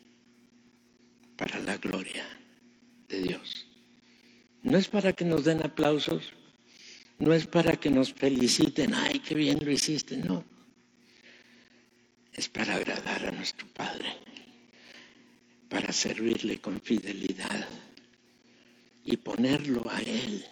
para 1.37 1.59
la 1.59 1.77
gloria 1.77 2.25
de 3.09 3.23
Dios. 3.23 3.67
No 4.63 4.79
es 4.79 4.89
para 4.89 5.13
que 5.13 5.25
nos 5.25 5.45
den 5.45 5.63
aplausos, 5.63 6.33
no 7.21 7.35
es 7.35 7.47
para 7.47 7.79
que 7.79 7.91
nos 7.91 8.13
feliciten, 8.13 8.95
ay, 8.95 9.21
qué 9.21 9.35
bien 9.35 9.59
lo 9.63 9.71
hiciste, 9.71 10.17
no. 10.17 10.43
Es 12.33 12.49
para 12.49 12.77
agradar 12.77 13.27
a 13.27 13.31
nuestro 13.31 13.67
Padre, 13.69 14.09
para 15.69 15.93
servirle 15.93 16.61
con 16.61 16.81
fidelidad 16.81 17.69
y 19.05 19.19
ponerlo 19.19 19.89
a 19.91 20.01
Él 20.01 20.45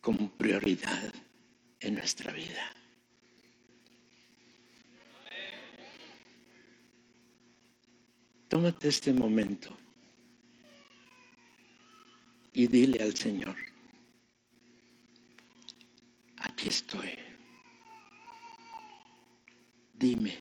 como 0.00 0.30
prioridad 0.30 1.12
en 1.80 1.94
nuestra 1.94 2.32
vida. 2.32 2.72
Tómate 8.48 8.88
este 8.88 9.12
momento 9.12 9.76
y 12.52 12.66
dile 12.66 13.02
al 13.02 13.14
Señor, 13.14 13.56
aquí 16.62 16.68
estoy. 16.68 17.10
Dime, 19.94 20.38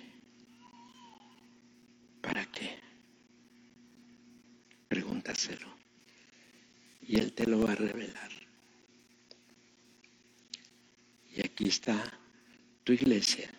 ¿para 2.21 2.45
qué? 2.51 2.79
Pregúntaselo. 4.87 5.67
Y 7.01 7.17
Él 7.17 7.33
te 7.33 7.47
lo 7.47 7.61
va 7.61 7.71
a 7.71 7.75
revelar. 7.75 8.31
Y 11.35 11.43
aquí 11.43 11.69
está 11.69 12.19
tu 12.83 12.93
iglesia 12.93 13.49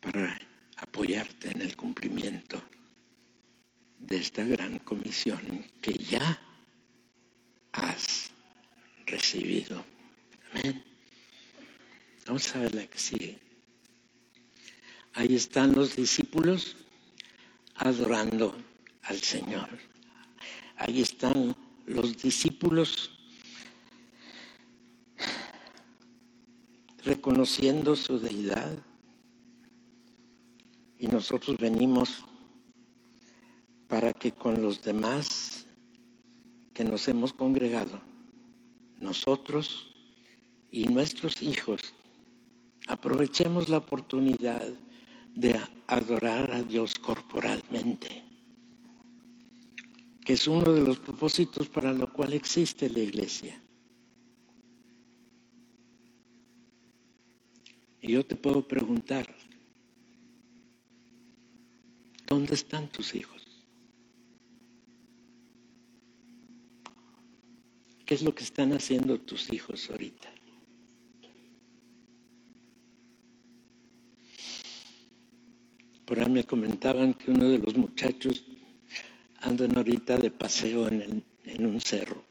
para 0.00 0.38
apoyarte 0.76 1.50
en 1.50 1.62
el 1.62 1.74
cumplimiento 1.76 2.62
de 4.00 4.18
esta 4.18 4.44
gran 4.44 4.80
comisión 4.80 5.64
que 5.80 5.94
ya 5.94 6.38
has 7.72 8.32
recibido. 9.06 9.92
Vamos 12.26 12.54
a 12.54 12.60
ver 12.60 12.74
la 12.74 12.86
que 12.86 12.98
sigue. 12.98 13.38
Están 15.34 15.72
los 15.72 15.96
discípulos 15.96 16.76
adorando 17.76 18.54
al 19.04 19.18
Señor. 19.18 19.66
Ahí 20.76 21.00
están 21.00 21.56
los 21.86 22.20
discípulos 22.20 23.10
reconociendo 27.02 27.96
su 27.96 28.18
deidad. 28.18 28.76
Y 30.98 31.06
nosotros 31.06 31.56
venimos 31.56 32.24
para 33.88 34.12
que 34.12 34.32
con 34.32 34.60
los 34.60 34.82
demás 34.82 35.66
que 36.74 36.84
nos 36.84 37.08
hemos 37.08 37.32
congregado, 37.32 38.02
nosotros 39.00 39.94
y 40.70 40.84
nuestros 40.84 41.40
hijos 41.40 41.80
aprovechemos 42.86 43.70
la 43.70 43.78
oportunidad 43.78 44.62
de 45.34 45.58
adorar 45.86 46.52
a 46.52 46.62
Dios 46.62 46.94
corporalmente, 46.94 48.22
que 50.24 50.34
es 50.34 50.46
uno 50.46 50.72
de 50.72 50.82
los 50.82 50.98
propósitos 50.98 51.68
para 51.68 51.92
lo 51.92 52.12
cual 52.12 52.32
existe 52.32 52.88
la 52.90 53.00
iglesia. 53.00 53.60
Y 58.00 58.12
yo 58.12 58.26
te 58.26 58.34
puedo 58.34 58.66
preguntar, 58.66 59.26
¿dónde 62.26 62.54
están 62.54 62.88
tus 62.88 63.14
hijos? 63.14 63.42
¿Qué 68.04 68.14
es 68.14 68.22
lo 68.22 68.34
que 68.34 68.44
están 68.44 68.72
haciendo 68.72 69.20
tus 69.20 69.52
hijos 69.52 69.88
ahorita? 69.88 70.41
Por 76.12 76.20
ahí 76.20 76.28
me 76.28 76.44
comentaban 76.44 77.14
que 77.14 77.30
uno 77.30 77.48
de 77.48 77.56
los 77.56 77.74
muchachos 77.74 78.44
andan 79.40 79.74
ahorita 79.78 80.18
de 80.18 80.30
paseo 80.30 80.86
en, 80.86 81.24
en 81.46 81.64
un 81.64 81.80
cerro. 81.80 82.22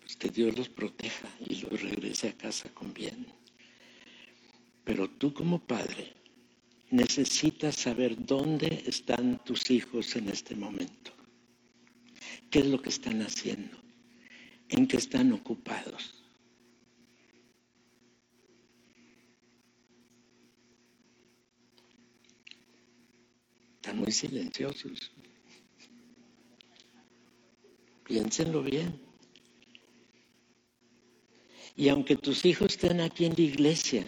Pues 0.00 0.16
que 0.16 0.28
Dios 0.28 0.58
los 0.58 0.68
proteja 0.70 1.28
y 1.48 1.54
los 1.60 1.80
regrese 1.80 2.30
a 2.30 2.32
casa 2.36 2.68
con 2.70 2.92
bien. 2.92 3.26
Pero 4.82 5.08
tú 5.08 5.32
como 5.32 5.60
padre 5.60 6.14
necesitas 6.90 7.76
saber 7.76 8.16
dónde 8.26 8.82
están 8.86 9.38
tus 9.44 9.70
hijos 9.70 10.16
en 10.16 10.30
este 10.30 10.56
momento. 10.56 11.12
¿Qué 12.50 12.58
es 12.58 12.66
lo 12.66 12.82
que 12.82 12.88
están 12.88 13.22
haciendo? 13.22 13.76
¿En 14.68 14.88
qué 14.88 14.96
están 14.96 15.32
ocupados? 15.32 16.23
Están 23.84 23.98
muy 23.98 24.12
silenciosos. 24.12 25.12
Piénsenlo 28.04 28.62
bien. 28.62 28.98
Y 31.76 31.90
aunque 31.90 32.16
tus 32.16 32.46
hijos 32.46 32.68
estén 32.72 33.02
aquí 33.02 33.26
en 33.26 33.34
la 33.36 33.42
iglesia, 33.42 34.06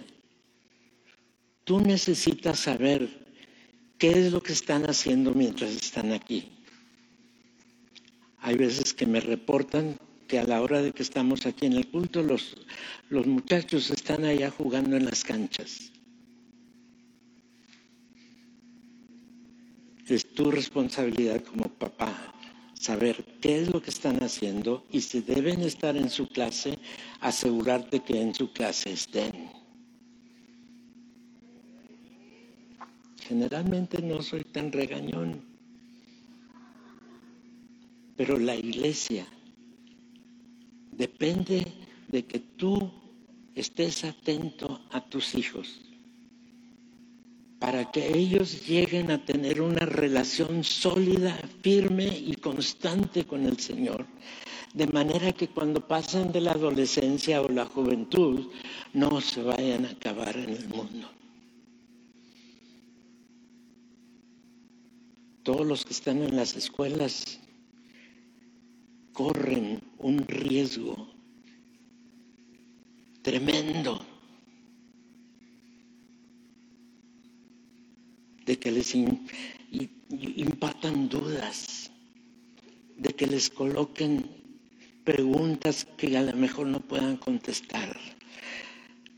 tú 1.64 1.78
necesitas 1.80 2.60
saber 2.60 3.00
qué 3.98 4.12
es 4.12 4.32
lo 4.32 4.42
que 4.42 4.54
están 4.54 4.88
haciendo 4.88 5.34
mientras 5.34 5.72
están 5.72 6.10
aquí. 6.12 6.48
Hay 8.38 8.56
veces 8.56 8.94
que 8.94 9.04
me 9.04 9.20
reportan 9.20 9.98
que 10.26 10.38
a 10.38 10.44
la 10.44 10.62
hora 10.62 10.80
de 10.80 10.92
que 10.92 11.02
estamos 11.02 11.44
aquí 11.44 11.66
en 11.66 11.74
el 11.74 11.86
culto, 11.88 12.22
los, 12.22 12.56
los 13.10 13.26
muchachos 13.26 13.90
están 13.90 14.24
allá 14.24 14.50
jugando 14.50 14.96
en 14.96 15.04
las 15.04 15.22
canchas. 15.22 15.92
Es 20.08 20.34
tu 20.34 20.52
responsabilidad 20.52 21.42
como 21.42 21.64
papá 21.68 22.32
saber 22.74 23.24
qué 23.40 23.62
es 23.62 23.72
lo 23.72 23.82
que 23.82 23.90
están 23.90 24.22
haciendo 24.22 24.86
y 24.92 25.00
si 25.00 25.20
deben 25.20 25.62
estar 25.62 25.96
en 25.96 26.10
su 26.10 26.28
clase, 26.28 26.78
asegurarte 27.20 28.00
que 28.00 28.20
en 28.20 28.32
su 28.32 28.52
clase 28.52 28.92
estén. 28.92 29.50
Generalmente 33.22 34.00
no 34.00 34.22
soy 34.22 34.44
tan 34.44 34.70
regañón, 34.70 35.42
pero 38.16 38.38
la 38.38 38.54
iglesia 38.54 39.26
depende 40.92 41.66
de 42.06 42.24
que 42.24 42.38
tú 42.38 42.92
estés 43.56 44.04
atento 44.04 44.80
a 44.92 45.00
tus 45.00 45.34
hijos 45.34 45.85
para 47.58 47.90
que 47.90 48.16
ellos 48.16 48.66
lleguen 48.66 49.10
a 49.10 49.24
tener 49.24 49.62
una 49.62 49.86
relación 49.86 50.62
sólida, 50.62 51.36
firme 51.62 52.06
y 52.06 52.34
constante 52.36 53.24
con 53.24 53.46
el 53.46 53.58
Señor, 53.58 54.06
de 54.74 54.86
manera 54.86 55.32
que 55.32 55.48
cuando 55.48 55.86
pasen 55.86 56.32
de 56.32 56.42
la 56.42 56.52
adolescencia 56.52 57.40
o 57.40 57.48
la 57.48 57.64
juventud 57.64 58.50
no 58.92 59.20
se 59.20 59.42
vayan 59.42 59.86
a 59.86 59.90
acabar 59.90 60.36
en 60.36 60.50
el 60.50 60.68
mundo. 60.68 61.10
Todos 65.42 65.66
los 65.66 65.84
que 65.84 65.92
están 65.92 66.22
en 66.22 66.36
las 66.36 66.56
escuelas 66.56 67.40
corren 69.12 69.80
un 69.98 70.18
riesgo 70.26 71.08
tremendo 73.22 74.05
que 78.58 78.70
les 78.70 78.94
impactan 80.08 81.08
dudas, 81.08 81.90
de 82.96 83.14
que 83.14 83.26
les 83.26 83.50
coloquen 83.50 84.26
preguntas 85.04 85.86
que 85.96 86.16
a 86.16 86.22
lo 86.22 86.34
mejor 86.34 86.66
no 86.66 86.80
puedan 86.80 87.16
contestar, 87.16 87.96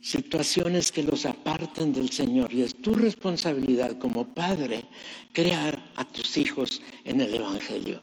situaciones 0.01 0.92
que 0.92 1.03
los 1.03 1.27
aparten 1.27 1.92
del 1.92 2.11
Señor. 2.11 2.53
Y 2.53 2.62
es 2.62 2.74
tu 2.74 2.94
responsabilidad 2.94 3.98
como 3.98 4.35
padre 4.35 4.85
crear 5.33 5.79
a 5.96 6.05
tus 6.05 6.37
hijos 6.37 6.83
en 7.05 7.20
el 7.20 7.35
Evangelio. 7.35 8.03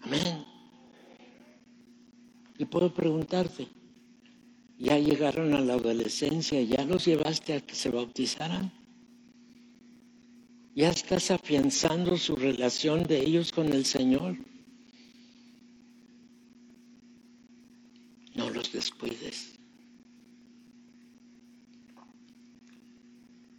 Amén. 0.00 0.44
Y 2.58 2.64
puedo 2.64 2.92
preguntarte, 2.92 3.68
¿ya 4.78 4.98
llegaron 4.98 5.54
a 5.54 5.60
la 5.60 5.74
adolescencia? 5.74 6.60
¿Ya 6.62 6.84
los 6.84 7.04
llevaste 7.04 7.54
a 7.54 7.60
que 7.60 7.74
se 7.74 7.90
bautizaran? 7.90 8.72
Ya 10.78 10.90
estás 10.90 11.32
afianzando 11.32 12.16
su 12.16 12.36
relación 12.36 13.02
de 13.02 13.18
ellos 13.18 13.50
con 13.50 13.72
el 13.72 13.84
Señor. 13.84 14.36
No 18.36 18.48
los 18.50 18.70
descuides. 18.70 19.58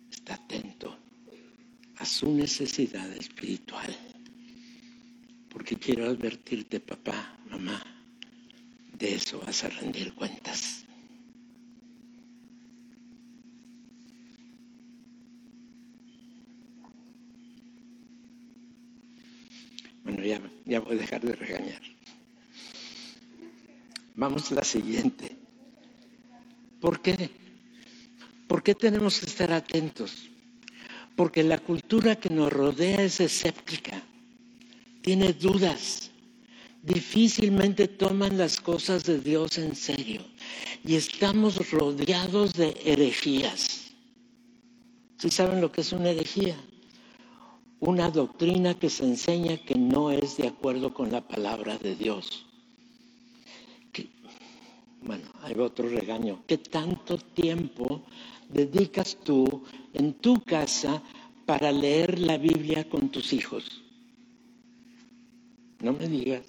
Está 0.09 0.35
atento 0.35 0.97
a 1.97 2.05
su 2.05 2.31
necesidad 2.31 3.11
espiritual. 3.11 3.93
Porque 5.49 5.75
quiero 5.75 6.05
advertirte, 6.05 6.79
papá, 6.79 7.37
mamá, 7.49 7.83
de 8.97 9.15
eso 9.15 9.41
vas 9.45 9.65
a 9.65 9.69
rendir 9.69 10.13
cuentas. 10.13 10.78
Bueno, 20.09 20.25
ya, 20.25 20.41
ya 20.65 20.79
voy 20.79 20.95
a 20.95 21.01
dejar 21.01 21.21
de 21.21 21.35
regañar. 21.35 21.81
Vamos 24.15 24.51
a 24.51 24.55
la 24.55 24.63
siguiente. 24.63 25.37
¿Por 26.81 26.99
qué? 26.99 27.29
¿Por 28.47 28.63
qué 28.63 28.73
tenemos 28.73 29.19
que 29.19 29.27
estar 29.27 29.51
atentos? 29.51 30.27
Porque 31.15 31.43
la 31.43 31.59
cultura 31.59 32.15
que 32.15 32.31
nos 32.31 32.51
rodea 32.51 33.03
es 33.03 33.19
escéptica, 33.19 34.01
tiene 35.03 35.33
dudas, 35.33 36.09
difícilmente 36.81 37.87
toman 37.87 38.35
las 38.35 38.59
cosas 38.59 39.03
de 39.03 39.19
Dios 39.19 39.59
en 39.59 39.75
serio 39.75 40.21
y 40.83 40.95
estamos 40.95 41.69
rodeados 41.69 42.53
de 42.53 42.75
herejías. 42.83 43.91
¿Sí 45.19 45.29
saben 45.29 45.61
lo 45.61 45.71
que 45.71 45.81
es 45.81 45.91
una 45.91 46.09
herejía? 46.09 46.55
Una 47.79 48.09
doctrina 48.09 48.73
que 48.77 48.89
se 48.89 49.05
enseña 49.05 49.57
que 49.57 49.75
no 49.75 50.11
es 50.11 50.37
de 50.37 50.47
acuerdo 50.47 50.93
con 50.93 51.11
la 51.11 51.21
palabra 51.25 51.77
de 51.77 51.95
Dios. 51.95 52.45
bueno, 55.01 55.23
hay 55.41 55.53
otro 55.55 55.87
regaño. 55.87 56.43
¿Qué 56.45 56.57
tanto 56.57 57.17
tiempo 57.17 58.03
dedicas 58.49 59.17
tú 59.23 59.63
en 59.93 60.13
tu 60.15 60.41
casa 60.43 61.01
para 61.45 61.71
leer 61.71 62.19
la 62.19 62.37
Biblia 62.37 62.87
con 62.89 63.09
tus 63.09 63.31
hijos? 63.31 63.81
No 65.79 65.93
me 65.93 66.07
digas. 66.07 66.45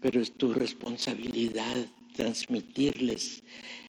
Pero 0.00 0.20
es 0.20 0.32
tu 0.32 0.52
responsabilidad 0.52 1.76
transmitirles 2.16 3.42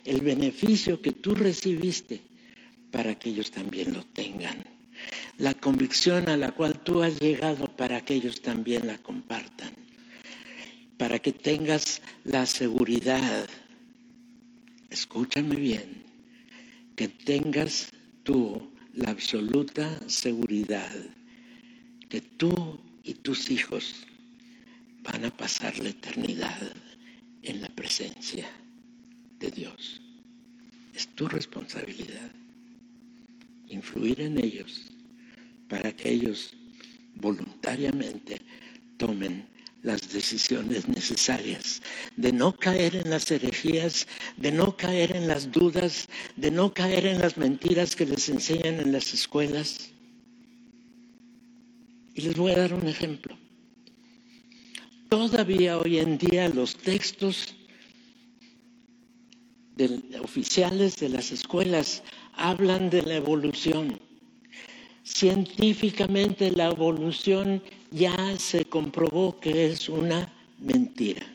el 0.05 0.21
beneficio 0.21 1.01
que 1.01 1.11
tú 1.11 1.33
recibiste 1.33 2.21
para 2.93 3.15
que 3.15 3.31
ellos 3.31 3.49
también 3.49 3.91
lo 3.91 4.03
tengan. 4.05 4.63
La 5.39 5.55
convicción 5.55 6.29
a 6.29 6.37
la 6.37 6.51
cual 6.51 6.79
tú 6.83 7.01
has 7.01 7.19
llegado 7.19 7.65
para 7.75 8.05
que 8.05 8.13
ellos 8.13 8.41
también 8.41 8.85
la 8.85 8.99
compartan. 8.99 9.73
Para 10.97 11.17
que 11.17 11.33
tengas 11.33 12.03
la 12.23 12.45
seguridad, 12.45 13.49
escúchame 14.91 15.55
bien, 15.55 16.03
que 16.95 17.07
tengas 17.07 17.89
tú 18.21 18.71
la 18.93 19.09
absoluta 19.09 19.99
seguridad 20.07 20.93
que 22.09 22.21
tú 22.21 22.79
y 23.03 23.15
tus 23.15 23.49
hijos 23.49 24.05
van 25.01 25.25
a 25.25 25.35
pasar 25.35 25.79
la 25.79 25.89
eternidad 25.89 26.61
en 27.41 27.59
la 27.59 27.69
presencia 27.69 28.47
de 29.39 29.49
Dios. 29.49 29.99
Es 30.93 31.07
tu 31.07 31.27
responsabilidad 31.27 32.42
influir 33.73 34.21
en 34.21 34.43
ellos 34.43 34.91
para 35.67 35.95
que 35.95 36.11
ellos 36.11 36.53
voluntariamente 37.15 38.41
tomen 38.97 39.47
las 39.81 40.13
decisiones 40.13 40.87
necesarias, 40.87 41.81
de 42.15 42.31
no 42.31 42.55
caer 42.55 42.95
en 42.95 43.09
las 43.09 43.29
herejías, 43.29 44.07
de 44.37 44.51
no 44.51 44.77
caer 44.77 45.15
en 45.15 45.27
las 45.27 45.51
dudas, 45.51 46.07
de 46.37 46.51
no 46.51 46.73
caer 46.73 47.05
en 47.05 47.19
las 47.19 47.37
mentiras 47.37 47.95
que 47.95 48.05
les 48.05 48.29
enseñan 48.29 48.79
en 48.79 48.93
las 48.93 49.13
escuelas. 49.13 49.91
Y 52.15 52.21
les 52.21 52.35
voy 52.35 52.53
a 52.53 52.59
dar 52.59 52.73
un 52.73 52.87
ejemplo. 52.87 53.37
Todavía 55.09 55.77
hoy 55.77 55.99
en 55.99 56.17
día 56.17 56.47
los 56.47 56.77
textos 56.77 57.55
oficiales 60.21 60.97
de 60.97 61.09
las 61.09 61.31
escuelas 61.31 62.03
hablan 62.35 62.89
de 62.89 63.01
la 63.01 63.15
evolución. 63.15 63.99
Científicamente 65.03 66.51
la 66.51 66.67
evolución 66.67 67.61
ya 67.91 68.37
se 68.37 68.65
comprobó 68.65 69.39
que 69.39 69.67
es 69.67 69.89
una 69.89 70.31
mentira. 70.59 71.25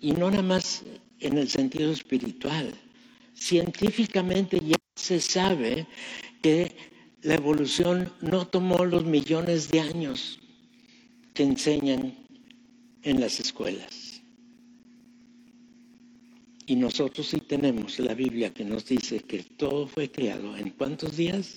Y 0.00 0.12
no 0.12 0.30
nada 0.30 0.42
más 0.42 0.84
en 1.20 1.38
el 1.38 1.48
sentido 1.48 1.92
espiritual. 1.92 2.72
Científicamente 3.34 4.60
ya 4.64 4.76
se 4.94 5.20
sabe 5.20 5.86
que 6.42 6.72
la 7.22 7.34
evolución 7.34 8.12
no 8.20 8.46
tomó 8.46 8.84
los 8.84 9.04
millones 9.04 9.70
de 9.70 9.80
años 9.80 10.38
que 11.34 11.42
enseñan 11.42 12.14
en 13.02 13.20
las 13.20 13.40
escuelas. 13.40 14.07
Y 16.68 16.76
nosotros 16.76 17.28
sí 17.28 17.40
tenemos 17.40 17.98
la 17.98 18.12
Biblia 18.12 18.52
que 18.52 18.62
nos 18.62 18.84
dice 18.84 19.20
que 19.20 19.42
todo 19.42 19.88
fue 19.88 20.10
creado 20.10 20.54
en 20.54 20.68
cuántos 20.68 21.16
días? 21.16 21.56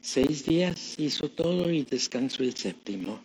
Seis 0.00 0.44
días 0.44 0.98
hizo 0.98 1.30
todo 1.30 1.70
y 1.70 1.84
descansó 1.84 2.42
el 2.42 2.56
séptimo. 2.56 3.20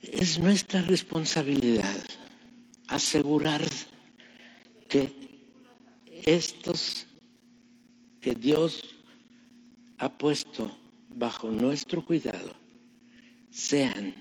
Es 0.00 0.38
nuestra 0.38 0.80
responsabilidad 0.80 2.02
asegurar 2.86 3.60
que 4.88 5.12
estos 6.24 7.06
que 8.22 8.34
Dios 8.34 8.97
ha 9.98 10.08
puesto 10.16 10.70
bajo 11.08 11.50
nuestro 11.50 12.04
cuidado 12.04 12.54
sean 13.50 14.14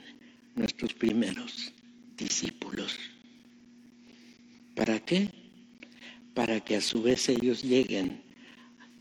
nuestros 0.56 0.94
primeros 0.94 1.72
discípulos. 2.16 2.98
¿Para 4.76 5.00
qué? 5.00 5.30
Para 6.34 6.60
que 6.60 6.78
a 6.78 6.82
su 6.82 7.02
vez 7.02 7.30
ellos 7.30 7.64
lleguen 7.64 8.24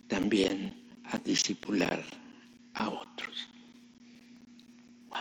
también 0.08 0.74
a 1.04 1.18
discipular 1.18 2.04
a 2.74 2.88
otros. 2.90 3.48
Wow. 5.08 5.18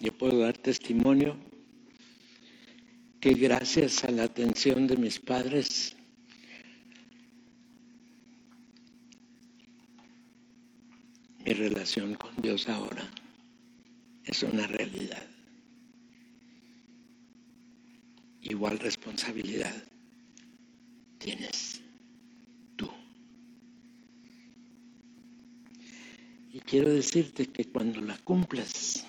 Yo 0.00 0.12
puedo 0.12 0.38
dar 0.40 0.58
testimonio 0.58 1.36
que 3.20 3.32
gracias 3.34 4.04
a 4.04 4.10
la 4.10 4.24
atención 4.24 4.86
de 4.86 4.96
mis 4.96 5.18
padres 5.18 5.96
mi 11.44 11.52
relación 11.52 12.14
con 12.14 12.34
Dios 12.42 12.68
ahora 12.68 13.08
es 14.24 14.42
una 14.42 14.66
realidad. 14.66 15.26
Igual 18.42 18.78
responsabilidad 18.78 19.74
tienes 21.18 21.80
tú. 22.76 22.90
Y 26.52 26.60
quiero 26.60 26.92
decirte 26.92 27.46
que 27.46 27.64
cuando 27.66 28.00
la 28.00 28.16
cumplas, 28.18 29.04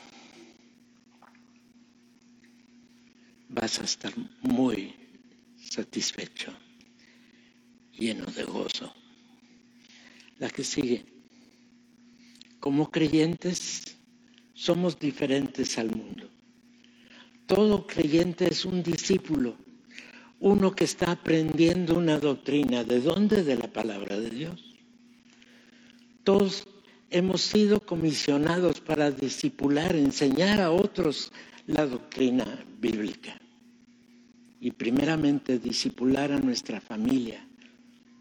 vas 3.49 3.79
a 3.79 3.83
estar 3.83 4.13
muy 4.41 4.93
satisfecho, 5.57 6.53
lleno 7.93 8.25
de 8.25 8.43
gozo. 8.43 8.93
La 10.39 10.49
que 10.49 10.63
sigue. 10.63 11.10
Como 12.61 12.91
creyentes 12.91 13.97
somos 14.53 14.99
diferentes 14.99 15.79
al 15.79 15.89
mundo. 15.89 16.29
Todo 17.47 17.87
creyente 17.87 18.47
es 18.47 18.65
un 18.65 18.83
discípulo, 18.83 19.55
uno 20.39 20.71
que 20.71 20.83
está 20.83 21.11
aprendiendo 21.11 21.97
una 21.97 22.19
doctrina. 22.19 22.83
¿De 22.83 23.01
dónde? 23.01 23.43
De 23.43 23.55
la 23.55 23.67
palabra 23.67 24.19
de 24.19 24.29
Dios. 24.29 24.77
Todos 26.23 26.67
hemos 27.09 27.41
sido 27.41 27.79
comisionados 27.79 28.79
para 28.79 29.09
discipular, 29.09 29.95
enseñar 29.95 30.61
a 30.61 30.69
otros 30.69 31.31
la 31.65 31.87
doctrina 31.87 32.45
bíblica 32.79 33.41
y 34.59 34.69
primeramente 34.69 35.57
disipular 35.57 36.31
a 36.31 36.37
nuestra 36.39 36.79
familia 36.79 37.43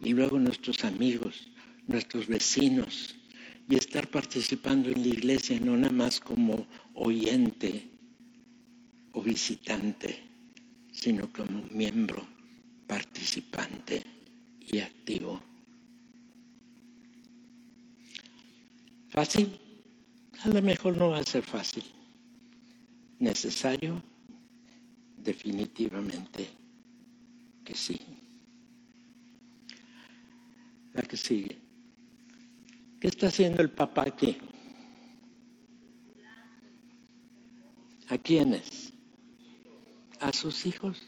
y 0.03 0.15
luego 0.15 0.39
nuestros 0.39 0.83
amigos, 0.87 1.47
nuestros 1.87 2.27
vecinos 2.27 3.20
y 3.71 3.77
estar 3.77 4.09
participando 4.09 4.91
en 4.91 5.01
la 5.01 5.09
iglesia 5.09 5.61
no 5.61 5.77
nada 5.77 5.93
más 5.93 6.19
como 6.19 6.67
oyente 6.95 7.89
o 9.13 9.23
visitante, 9.23 10.19
sino 10.91 11.33
como 11.33 11.63
miembro 11.71 12.27
participante 12.89 14.03
y 14.61 14.81
activo. 14.81 15.41
¿Fácil? 19.11 19.57
A 20.43 20.49
lo 20.49 20.63
mejor 20.63 20.97
no 20.97 21.11
va 21.11 21.19
a 21.19 21.23
ser 21.23 21.45
fácil. 21.45 21.85
¿Necesario? 23.21 24.03
Definitivamente 25.17 26.49
que 27.65 27.75
sí. 27.77 28.01
La 30.93 31.03
que 31.03 31.17
sigue. 31.17 31.60
¿Qué 33.01 33.09
está 33.09 33.29
haciendo 33.29 33.63
el 33.63 33.71
papá 33.71 34.03
aquí? 34.03 34.37
¿A 38.09 38.19
quiénes? 38.19 38.93
A 40.21 40.33
sus 40.35 40.67
hijos. 40.67 41.01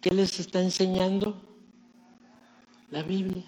¿Qué 0.00 0.10
les 0.10 0.40
está 0.40 0.60
enseñando? 0.60 1.40
La 2.90 3.04
Biblia. 3.04 3.44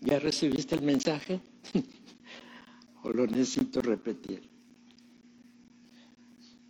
¿Ya 0.00 0.18
recibiste 0.18 0.76
el 0.76 0.82
mensaje? 0.82 1.40
¿O 3.02 3.10
lo 3.10 3.26
necesito 3.26 3.82
repetir? 3.82 4.48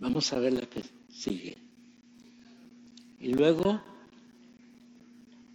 Vamos 0.00 0.32
a 0.32 0.40
ver 0.40 0.54
la 0.54 0.66
que 0.68 0.82
sigue. 1.08 1.56
Y 3.20 3.34
luego 3.34 3.80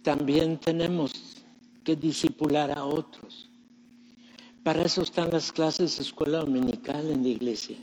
también 0.02 0.58
tenemos 0.58 1.31
que 1.84 1.96
disipular 1.96 2.76
a 2.76 2.84
otros. 2.84 3.48
Para 4.62 4.82
eso 4.82 5.02
están 5.02 5.30
las 5.30 5.50
clases 5.50 5.96
de 5.96 6.04
escuela 6.04 6.38
dominical 6.38 7.10
en 7.10 7.22
la 7.22 7.28
iglesia. 7.28 7.76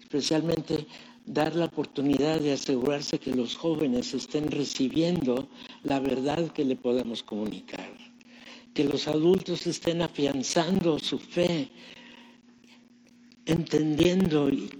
Especialmente 0.00 0.86
dar 1.26 1.54
la 1.54 1.66
oportunidad 1.66 2.40
de 2.40 2.52
asegurarse 2.52 3.18
que 3.18 3.34
los 3.34 3.56
jóvenes 3.56 4.14
estén 4.14 4.50
recibiendo 4.50 5.48
la 5.82 6.00
verdad 6.00 6.52
que 6.52 6.64
le 6.64 6.76
podemos 6.76 7.22
comunicar. 7.22 7.90
Que 8.74 8.84
los 8.84 9.08
adultos 9.08 9.66
estén 9.66 10.02
afianzando 10.02 10.98
su 10.98 11.18
fe, 11.18 11.68
entendiendo 13.46 14.48
y 14.48 14.70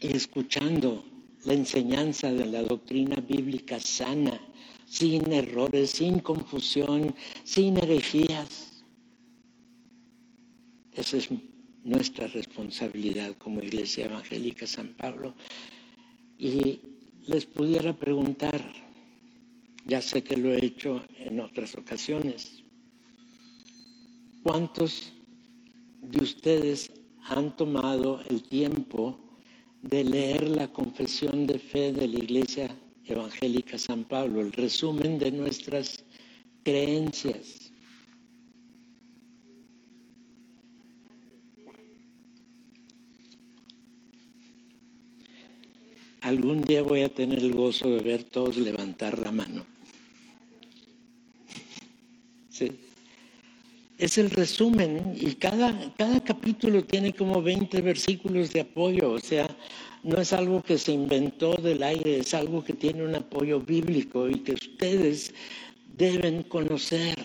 y 0.00 0.16
escuchando 0.16 1.04
la 1.44 1.54
enseñanza 1.54 2.32
de 2.32 2.46
la 2.46 2.62
doctrina 2.62 3.16
bíblica 3.16 3.80
sana, 3.80 4.40
sin 4.88 5.30
errores, 5.32 5.90
sin 5.90 6.20
confusión, 6.20 7.14
sin 7.44 7.76
herejías. 7.76 8.84
Esa 10.92 11.18
es 11.18 11.28
nuestra 11.84 12.26
responsabilidad 12.28 13.36
como 13.36 13.62
Iglesia 13.62 14.06
Evangélica 14.06 14.66
San 14.66 14.94
Pablo. 14.94 15.34
Y 16.38 16.80
les 17.26 17.44
pudiera 17.44 17.92
preguntar, 17.94 18.60
ya 19.84 20.00
sé 20.00 20.22
que 20.22 20.36
lo 20.36 20.52
he 20.52 20.64
hecho 20.64 21.04
en 21.18 21.40
otras 21.40 21.74
ocasiones, 21.76 22.64
¿cuántos 24.42 25.12
de 26.00 26.22
ustedes 26.22 26.90
han 27.24 27.54
tomado 27.56 28.22
el 28.30 28.42
tiempo 28.42 29.18
de 29.82 30.04
leer 30.04 30.48
la 30.48 30.72
confesión 30.72 31.46
de 31.46 31.58
fe 31.58 31.92
de 31.92 32.08
la 32.08 32.18
Iglesia 32.18 32.74
Evangélica 33.08 33.78
San 33.78 34.04
Pablo, 34.04 34.40
el 34.40 34.52
resumen 34.52 35.18
de 35.18 35.30
nuestras 35.32 36.04
creencias. 36.62 37.72
Algún 46.20 46.62
día 46.62 46.82
voy 46.82 47.02
a 47.02 47.08
tener 47.08 47.38
el 47.38 47.54
gozo 47.54 47.88
de 47.88 48.00
ver 48.00 48.24
todos 48.24 48.56
levantar 48.56 49.18
la 49.18 49.32
mano. 49.32 49.64
Sí. 52.50 52.87
Es 53.98 54.16
el 54.16 54.30
resumen 54.30 55.16
y 55.20 55.34
cada, 55.34 55.92
cada 55.96 56.22
capítulo 56.22 56.84
tiene 56.84 57.12
como 57.12 57.42
20 57.42 57.80
versículos 57.82 58.52
de 58.52 58.60
apoyo, 58.60 59.10
o 59.10 59.18
sea, 59.18 59.48
no 60.04 60.20
es 60.20 60.32
algo 60.32 60.62
que 60.62 60.78
se 60.78 60.92
inventó 60.92 61.54
del 61.54 61.82
aire, 61.82 62.18
es 62.18 62.32
algo 62.32 62.62
que 62.62 62.74
tiene 62.74 63.02
un 63.02 63.16
apoyo 63.16 63.60
bíblico 63.60 64.28
y 64.28 64.36
que 64.36 64.52
ustedes 64.52 65.34
deben 65.96 66.44
conocer. 66.44 67.18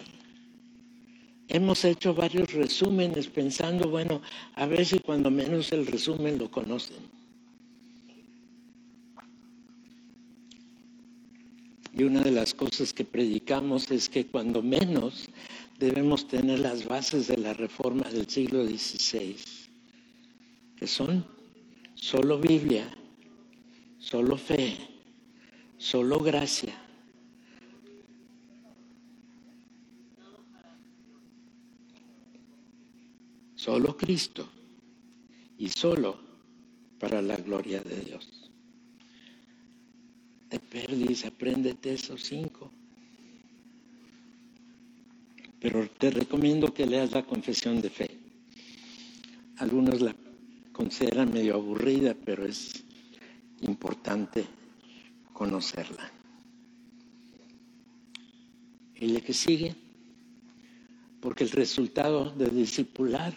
Hemos 1.47 1.86
hecho 1.86 2.15
varios 2.15 2.51
resúmenes 2.51 3.27
pensando, 3.27 3.89
bueno, 3.89 4.23
a 4.55 4.65
ver 4.65 4.83
si 4.83 4.97
cuando 4.97 5.29
menos 5.29 5.71
el 5.73 5.86
resumen 5.86 6.39
lo 6.39 6.49
conocen. 6.49 7.22
Y 11.95 12.03
una 12.03 12.21
de 12.21 12.32
las 12.32 12.56
cosas 12.56 12.91
que 12.91 13.06
predicamos 13.06 13.91
es 13.91 14.10
que 14.10 14.25
cuando 14.25 14.63
menos 14.63 15.29
debemos 15.77 16.27
tener 16.27 16.60
las 16.60 16.86
bases 16.86 17.27
de 17.27 17.38
la 17.38 17.53
reforma 17.53 18.10
del 18.10 18.27
siglo 18.27 18.65
XVI, 18.65 19.36
que 20.75 20.88
son 20.88 21.23
solo 21.93 22.39
Biblia, 22.39 22.89
solo 23.99 24.38
fe, 24.38 24.75
solo 25.77 26.19
gracia. 26.19 26.79
Solo 33.56 33.95
Cristo 33.95 34.49
y 35.58 35.69
solo 35.69 36.19
para 36.99 37.21
la 37.21 37.38
gloria 37.38 37.79
de 37.82 38.01
Dios. 38.01 38.42
Te 40.54 40.60
perdis, 40.60 41.26
apréndete 41.26 41.96
esos 41.96 42.26
cinco. 42.26 42.70
Pero 45.60 45.89
te 45.89 46.12
recomiendo 46.12 46.72
que 46.72 46.86
leas 46.86 47.12
la 47.12 47.24
confesión 47.24 47.82
de 47.82 47.89
fe. 47.89 48.20
Algunos 49.58 50.00
la 50.02 50.16
consideran 50.72 51.34
medio 51.34 51.56
aburrida, 51.56 52.16
pero 52.24 52.46
es 52.46 52.84
importante 53.62 54.46
conocerla. 55.34 56.12
Y 58.98 59.08
la 59.08 59.22
que 59.22 59.34
sigue, 59.34 59.76
porque 61.20 61.46
el 61.46 61.50
resultado 61.50 62.30
de 62.30 62.52
discipular, 62.52 63.34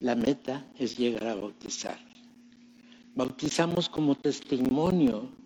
la 0.00 0.16
meta 0.16 0.70
es 0.78 0.98
llegar 0.98 1.28
a 1.28 1.34
bautizar. 1.36 1.98
Bautizamos 3.14 3.88
como 3.88 4.14
testimonio 4.16 5.39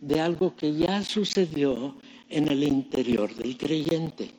de 0.00 0.20
algo 0.20 0.54
que 0.54 0.74
ya 0.74 1.02
sucedió 1.02 1.96
en 2.28 2.48
el 2.48 2.62
interior 2.62 3.34
del 3.34 3.56
creyente. 3.56 4.30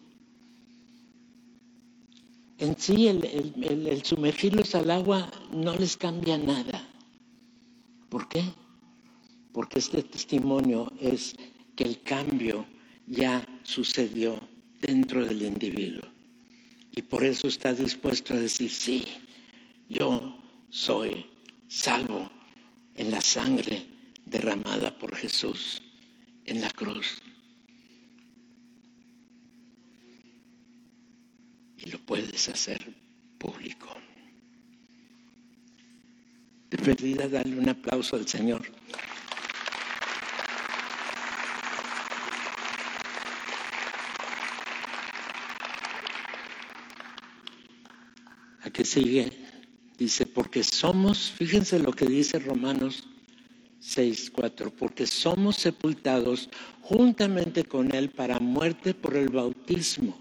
En 2.58 2.78
sí, 2.78 3.08
el, 3.08 4.02
sumergirlos 4.04 4.76
al 4.76 4.92
agua 4.92 5.32
no 5.52 5.76
les 5.76 5.96
cambia 5.98 6.38
nada. 6.38 6.86
¿Por 8.10 8.28
qué? 8.28 8.44
Porque 9.54 9.80
este 9.80 10.04
testimonio 10.04 10.92
es 11.00 11.36
que 11.76 11.86
el 11.86 12.02
cambio 12.02 12.66
ya 13.08 13.46
sucedió 13.64 14.40
dentro 14.82 15.26
del 15.26 15.42
individuo. 15.42 16.04
Y 16.96 17.02
por 17.02 17.24
eso 17.24 17.48
está 17.48 17.74
dispuesto 17.74 18.34
a 18.34 18.38
decir, 18.38 18.70
sí, 18.70 19.06
yo 19.88 20.38
soy 20.70 21.26
salvo 21.68 22.30
en 22.96 23.12
la 23.12 23.22
sangre 23.22 23.99
derramada 24.30 24.98
por 24.98 25.16
Jesús 25.16 25.82
en 26.46 26.62
la 26.62 26.70
cruz. 26.70 27.22
Y 31.78 31.90
lo 31.90 32.00
puedes 32.00 32.50
hacer 32.50 32.94
público. 33.38 33.90
De 36.70 36.78
verdad, 36.78 37.30
darle 37.30 37.58
un 37.58 37.70
aplauso 37.70 38.16
al 38.16 38.28
Señor. 38.28 38.62
¿A 48.62 48.70
qué 48.70 48.86
sigue? 48.86 49.32
Dice, 49.98 50.26
porque 50.26 50.64
somos, 50.64 51.32
fíjense 51.32 51.80
lo 51.80 51.92
que 51.92 52.06
dice 52.06 52.40
Romanos 52.40 53.08
6, 53.80 54.32
4, 54.32 54.72
porque 54.72 55.08
somos 55.08 55.56
sepultados 55.56 56.50
juntamente 56.82 57.64
con 57.64 57.94
Él 57.94 58.10
para 58.10 58.40
muerte 58.40 58.94
por 58.94 59.16
el 59.16 59.30
bautismo, 59.30 60.18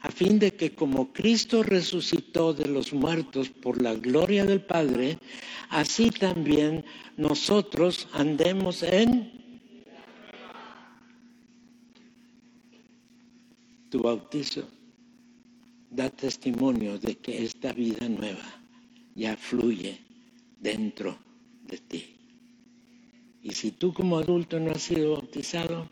a 0.00 0.10
fin 0.10 0.38
de 0.38 0.52
que 0.52 0.72
como 0.72 1.12
Cristo 1.12 1.62
resucitó 1.62 2.52
de 2.52 2.66
los 2.66 2.92
muertos 2.92 3.48
por 3.48 3.80
la 3.80 3.94
gloria 3.94 4.44
del 4.44 4.60
Padre, 4.60 5.18
así 5.70 6.10
también 6.10 6.84
nosotros 7.16 8.08
andemos 8.12 8.82
en 8.82 9.42
tu 13.88 14.02
bautizo. 14.02 14.68
Da 15.92 16.08
testimonio 16.08 16.98
de 16.98 17.16
que 17.20 17.44
esta 17.44 17.74
vida 17.74 18.08
nueva 18.08 18.48
ya 19.14 19.36
fluye 19.36 20.00
dentro 20.58 21.18
de 21.68 21.76
ti. 21.76 22.11
Y 23.42 23.50
si 23.52 23.72
tú 23.72 23.92
como 23.92 24.18
adulto 24.18 24.60
no 24.60 24.70
has 24.70 24.82
sido 24.82 25.14
bautizado, 25.14 25.88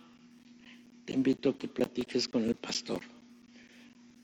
te 1.05 1.13
invito 1.13 1.51
a 1.51 1.59
que 1.59 1.67
platiques 1.67 2.29
con 2.29 2.45
el 2.45 2.55
pastor 2.55 3.01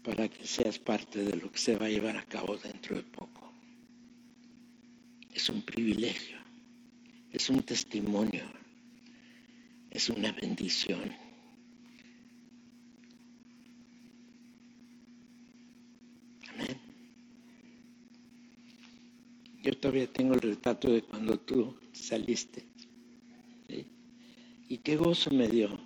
para 0.05 0.29
que 0.29 0.47
seas 0.47 0.79
parte 0.79 1.25
de 1.25 1.37
lo 1.37 1.51
que 1.51 1.59
se 1.59 1.77
va 1.77 1.87
a 1.87 1.89
llevar 1.89 2.17
a 2.17 2.25
cabo 2.25 2.57
dentro 2.57 2.95
de 2.95 3.03
poco. 3.03 3.53
Es 5.35 5.49
un 5.49 5.63
privilegio, 5.63 6.39
es 7.33 7.51
un 7.51 7.65
testimonio, 7.65 8.45
es 9.91 10.09
una 10.09 10.31
bendición. 10.31 11.13
Amén. 16.55 16.79
Yo 19.65 19.77
todavía 19.77 20.07
tengo 20.13 20.35
el 20.35 20.41
retrato 20.41 20.89
de 20.93 21.03
cuando 21.03 21.37
tú 21.41 21.77
saliste. 21.93 22.76
Y 24.69 24.79
qué 24.79 24.97
gozo 24.97 25.31
me 25.31 25.49
dio 25.49 25.79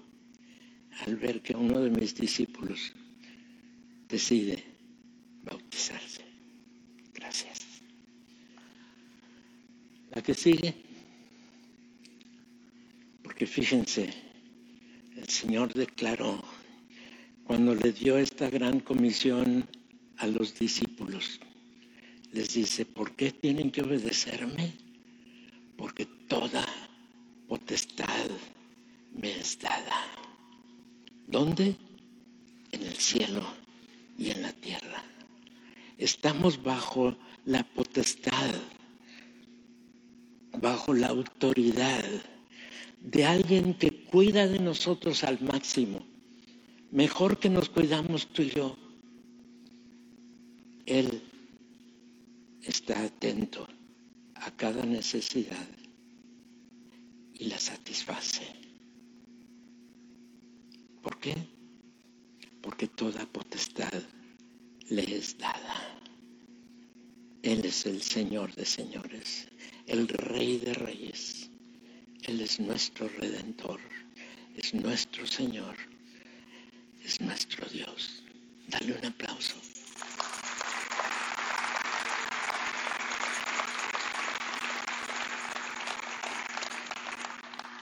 al 1.07 1.17
ver 1.17 1.43
que 1.43 1.55
uno 1.55 1.81
de 1.81 1.91
mis 1.91 2.15
discípulos 2.15 2.93
decide 4.09 4.63
bautizarse. 5.43 6.23
Gracias. 7.15 7.61
La 10.11 10.23
que 10.23 10.35
sigue, 10.35 10.75
porque 13.23 13.47
fíjense, 13.47 14.11
el 15.17 15.29
Señor 15.29 15.73
declaró 15.75 16.43
cuando 17.45 17.75
le 17.75 17.93
dio 17.93 18.17
esta 18.19 18.49
gran 18.49 18.81
comisión 18.81 19.69
a 20.17 20.27
los 20.27 20.59
discípulos, 20.59 21.41
les 22.33 22.55
dice, 22.55 22.85
¿por 22.87 23.15
qué 23.17 23.33
tienen 23.33 23.71
que 23.71 23.83
obedecerme? 23.83 24.73
Porque 25.77 26.07
toda 26.07 26.67
potestad 27.49 28.31
me 29.13 29.39
es 29.39 29.59
dada. 29.59 30.07
¿Dónde? 31.27 31.77
En 32.73 32.83
el 32.83 32.97
cielo 32.97 33.43
y 34.19 34.31
en 34.31 34.43
la 34.43 34.53
tierra. 34.53 35.03
Estamos 35.99 36.63
bajo 36.63 37.17
la 37.45 37.63
potestad, 37.65 38.55
bajo 40.61 40.95
la 40.95 41.09
autoridad 41.09 42.05
de 43.01 43.25
alguien 43.25 43.75
que 43.75 44.05
cuida 44.05 44.47
de 44.47 44.59
nosotros 44.59 45.25
al 45.25 45.41
máximo, 45.41 46.07
mejor 46.91 47.39
que 47.39 47.49
nos 47.49 47.69
cuidamos 47.69 48.29
tú 48.29 48.43
y 48.43 48.51
yo. 48.51 48.77
Él 50.87 51.23
está 52.63 53.03
atento 53.03 53.67
a 54.35 54.51
cada 54.53 54.85
necesidad 54.85 55.69
y 57.35 57.45
la 57.47 57.59
satisface. 57.59 58.70
¿Por 61.03 61.19
qué? 61.19 61.35
Porque 62.63 62.87
toda 62.89 63.25
potestad 63.27 64.03
le 64.89 65.17
es 65.17 65.39
dada. 65.39 65.99
Él 67.43 67.65
es 67.65 67.87
el 67.87 68.03
Señor 68.03 68.55
de 68.55 68.67
señores, 68.67 69.49
el 69.87 70.09
Rey 70.09 70.59
de 70.59 70.75
reyes. 70.75 71.49
Él 72.25 72.41
es 72.43 72.61
nuestro 72.61 73.09
redentor, 73.09 73.81
es 74.57 74.75
nuestro 74.75 75.27
Señor, 75.27 75.77
es 77.03 77.21
nuestro 77.21 77.67
Dios. 77.71 78.23
Dale 78.69 78.93
un 78.93 79.07
aplauso. 79.07 79.70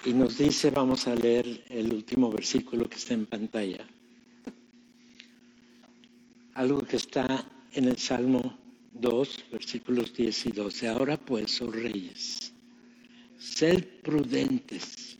Y 0.04 0.12
nos 0.12 0.38
dice, 0.38 0.70
vamos 0.70 1.08
a 1.08 1.14
leer 1.14 1.64
el 1.68 1.92
último 1.92 2.30
versículo 2.30 2.88
que 2.88 2.96
está 2.96 3.14
en 3.14 3.26
pantalla. 3.26 3.84
Algo 6.54 6.82
que 6.82 6.96
está 6.96 7.44
en 7.72 7.84
el 7.84 7.98
Salmo 7.98 8.56
2, 8.92 9.44
versículos 9.50 10.14
10 10.14 10.46
y 10.46 10.52
12. 10.52 10.88
Ahora 10.88 11.16
pues, 11.16 11.60
oh 11.62 11.70
reyes, 11.70 12.52
sed 13.38 13.84
prudentes, 14.02 15.18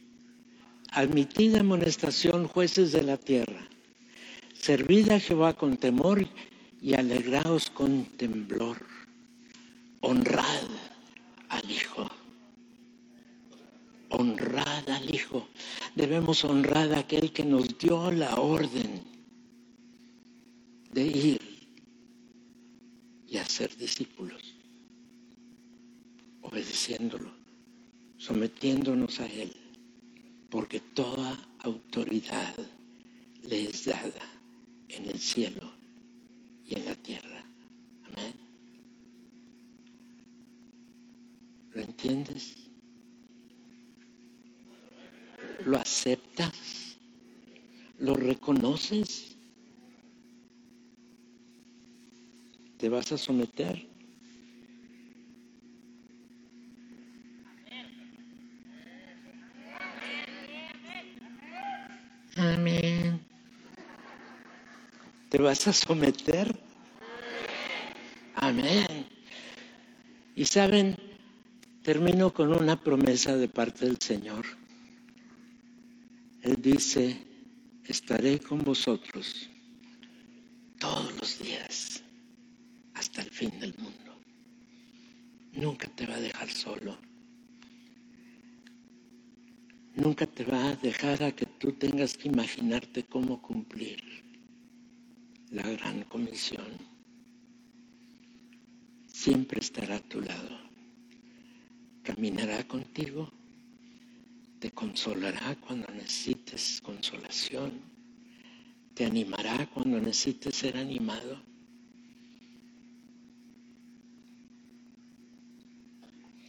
admitid 0.92 1.57
amonestación 1.57 2.46
jueces 2.46 2.92
de 2.92 3.02
la 3.02 3.16
tierra, 3.16 3.66
servid 4.55 5.11
a 5.11 5.18
Jehová 5.18 5.55
con 5.55 5.76
temor 5.76 6.24
y 6.80 6.94
alegraos 6.94 7.68
con 7.70 8.05
temblor, 8.16 8.78
honrad 10.00 10.68
al 11.48 11.70
Hijo 11.70 12.09
honrad 14.11 14.67
al 14.91 15.14
Hijo, 15.14 15.49
debemos 15.95 16.45
honrar 16.45 16.93
a 16.95 17.01
aquel 17.01 17.32
que 17.32 17.45
nos 17.45 17.78
dio 17.78 18.11
la 18.11 18.36
orden 18.36 19.03
de 20.93 21.07
ir 21.07 21.41
y 23.26 23.36
hacer 23.36 23.76
discípulos, 23.76 24.55
obedeciéndolo, 26.43 27.30
sometiéndonos 28.16 29.20
a 29.20 29.26
Él, 29.26 29.53
porque 30.51 30.80
toda 30.80 31.39
autoridad 31.61 32.55
le 33.43 33.64
es 33.64 33.84
dada 33.84 34.28
en 34.89 35.07
el 35.07 35.18
cielo 35.18 35.70
y 36.64 36.76
en 36.76 36.84
la 36.86 36.95
tierra. 36.95 37.45
Amén. 38.05 38.34
¿Lo 41.74 41.82
entiendes? 41.82 42.67
¿Lo 45.68 45.76
aceptas? 45.76 46.96
¿Lo 47.98 48.14
reconoces? 48.14 49.36
¿Te 52.78 52.88
vas 52.88 53.12
a 53.12 53.18
someter? 53.18 53.86
Amén. 62.36 63.20
¿Te 65.28 65.36
vas 65.36 65.68
a 65.68 65.74
someter? 65.74 66.58
Amén. 68.36 69.06
Y 70.34 70.46
saben, 70.46 70.96
termino 71.82 72.32
con 72.32 72.54
una 72.54 72.80
promesa 72.80 73.36
de 73.36 73.48
parte 73.48 73.84
del 73.84 73.98
Señor. 74.00 74.46
Él 76.43 76.57
dice, 76.62 77.16
estaré 77.84 78.39
con 78.39 78.62
vosotros 78.62 79.49
todos 80.78 81.12
los 81.18 81.39
días 81.41 82.03
hasta 82.95 83.22
el 83.22 83.30
fin 83.30 83.59
del 83.59 83.74
mundo. 83.78 84.20
Nunca 85.53 85.89
te 85.89 86.07
va 86.07 86.14
a 86.14 86.20
dejar 86.20 86.49
solo. 86.49 86.97
Nunca 89.97 90.26
te 90.26 90.45
va 90.45 90.68
a 90.68 90.76
dejar 90.76 91.24
a 91.24 91.32
que 91.32 91.47
tú 91.47 91.72
tengas 91.72 92.16
que 92.16 92.28
imaginarte 92.28 93.03
cómo 93.03 93.43
cumplir 93.43 94.01
la 95.51 95.62
gran 95.62 96.05
comisión. 96.05 96.78
Siempre 99.07 99.59
estará 99.59 99.97
a 99.97 100.09
tu 100.09 100.20
lado. 100.20 100.57
Caminará 102.05 102.62
contigo. 102.68 103.38
Te 104.61 104.72
consolará 104.72 105.54
cuando 105.56 105.86
necesites 105.92 106.80
consolación. 106.82 107.80
Te 108.94 109.04
animará 109.04 109.66
cuando 109.72 110.00
necesites 110.00 110.56
ser 110.56 110.76
animado. 110.76 111.40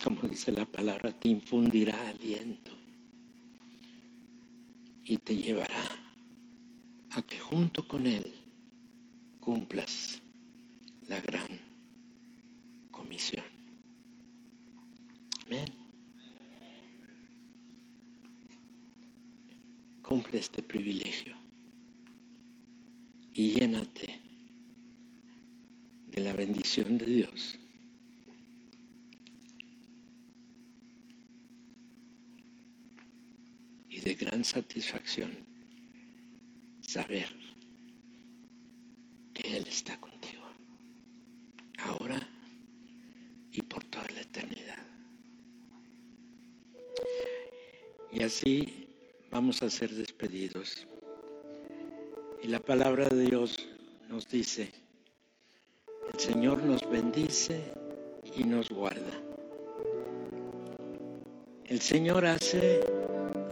Como 0.04 0.22
dice 0.28 0.52
la 0.52 0.66
palabra, 0.66 1.12
te 1.12 1.30
infundirá 1.30 2.10
aliento 2.10 2.72
y 5.04 5.18
te 5.18 5.36
llevará 5.36 5.84
a 7.12 7.22
que 7.22 7.38
junto 7.40 7.88
con 7.88 8.08
Él 8.08 8.34
cumplas 9.40 10.22
la 11.08 11.20
gran 11.22 11.60
comisión. 12.92 13.44
Amén. 15.46 15.79
Cumple 20.10 20.40
este 20.40 20.64
privilegio 20.64 21.36
y 23.32 23.52
llénate 23.52 24.20
de 26.08 26.22
la 26.22 26.34
bendición 26.34 26.98
de 26.98 27.06
Dios. 27.06 27.60
Y 33.88 34.00
de 34.00 34.16
gran 34.16 34.44
satisfacción 34.44 35.30
saber 36.82 37.30
que 39.36 39.58
Él 39.58 39.68
está 39.68 40.02
contigo, 40.02 40.50
ahora 41.78 42.28
y 43.52 43.62
por 43.62 43.84
toda 43.84 44.08
la 44.16 44.22
eternidad. 44.22 44.88
Y 48.12 48.24
así 48.24 48.79
vamos 49.40 49.64
a 49.64 49.70
ser 49.70 49.90
despedidos. 49.92 50.86
Y 52.44 52.50
la 52.50 52.60
palabra 52.60 53.08
de 53.08 53.22
Dios 53.22 53.70
nos 54.10 54.28
dice, 54.28 54.70
el 56.12 56.20
Señor 56.20 56.62
nos 56.62 56.82
bendice 56.90 57.62
y 58.36 58.44
nos 58.44 58.68
guarda. 58.68 59.14
El 61.68 61.80
Señor 61.80 62.26
hace 62.26 62.82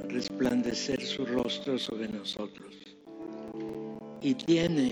resplandecer 0.10 1.02
su 1.06 1.26
rostro 1.26 1.80
sobre 1.80 2.10
nosotros 2.10 2.76
y 4.22 4.34
tiene 4.34 4.92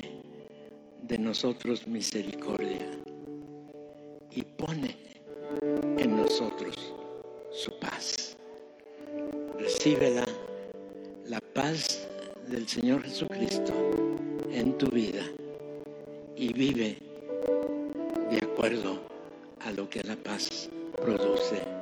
de 1.02 1.18
nosotros 1.18 1.86
misericordia 1.88 2.90
y 4.32 4.44
pone 4.44 4.96
en 5.98 6.16
nosotros 6.16 6.94
su 7.52 7.78
paz. 7.80 8.38
Recíbela 9.60 10.26
Señor 12.76 13.04
Jesucristo 13.04 13.72
en 14.52 14.78
tu 14.78 14.88
vida 14.88 15.24
y 16.36 16.52
vive 16.52 16.98
de 18.30 18.38
acuerdo 18.40 19.00
a 19.62 19.72
lo 19.72 19.90
que 19.90 20.04
la 20.04 20.18
paz 20.18 20.70
produce 21.02 21.75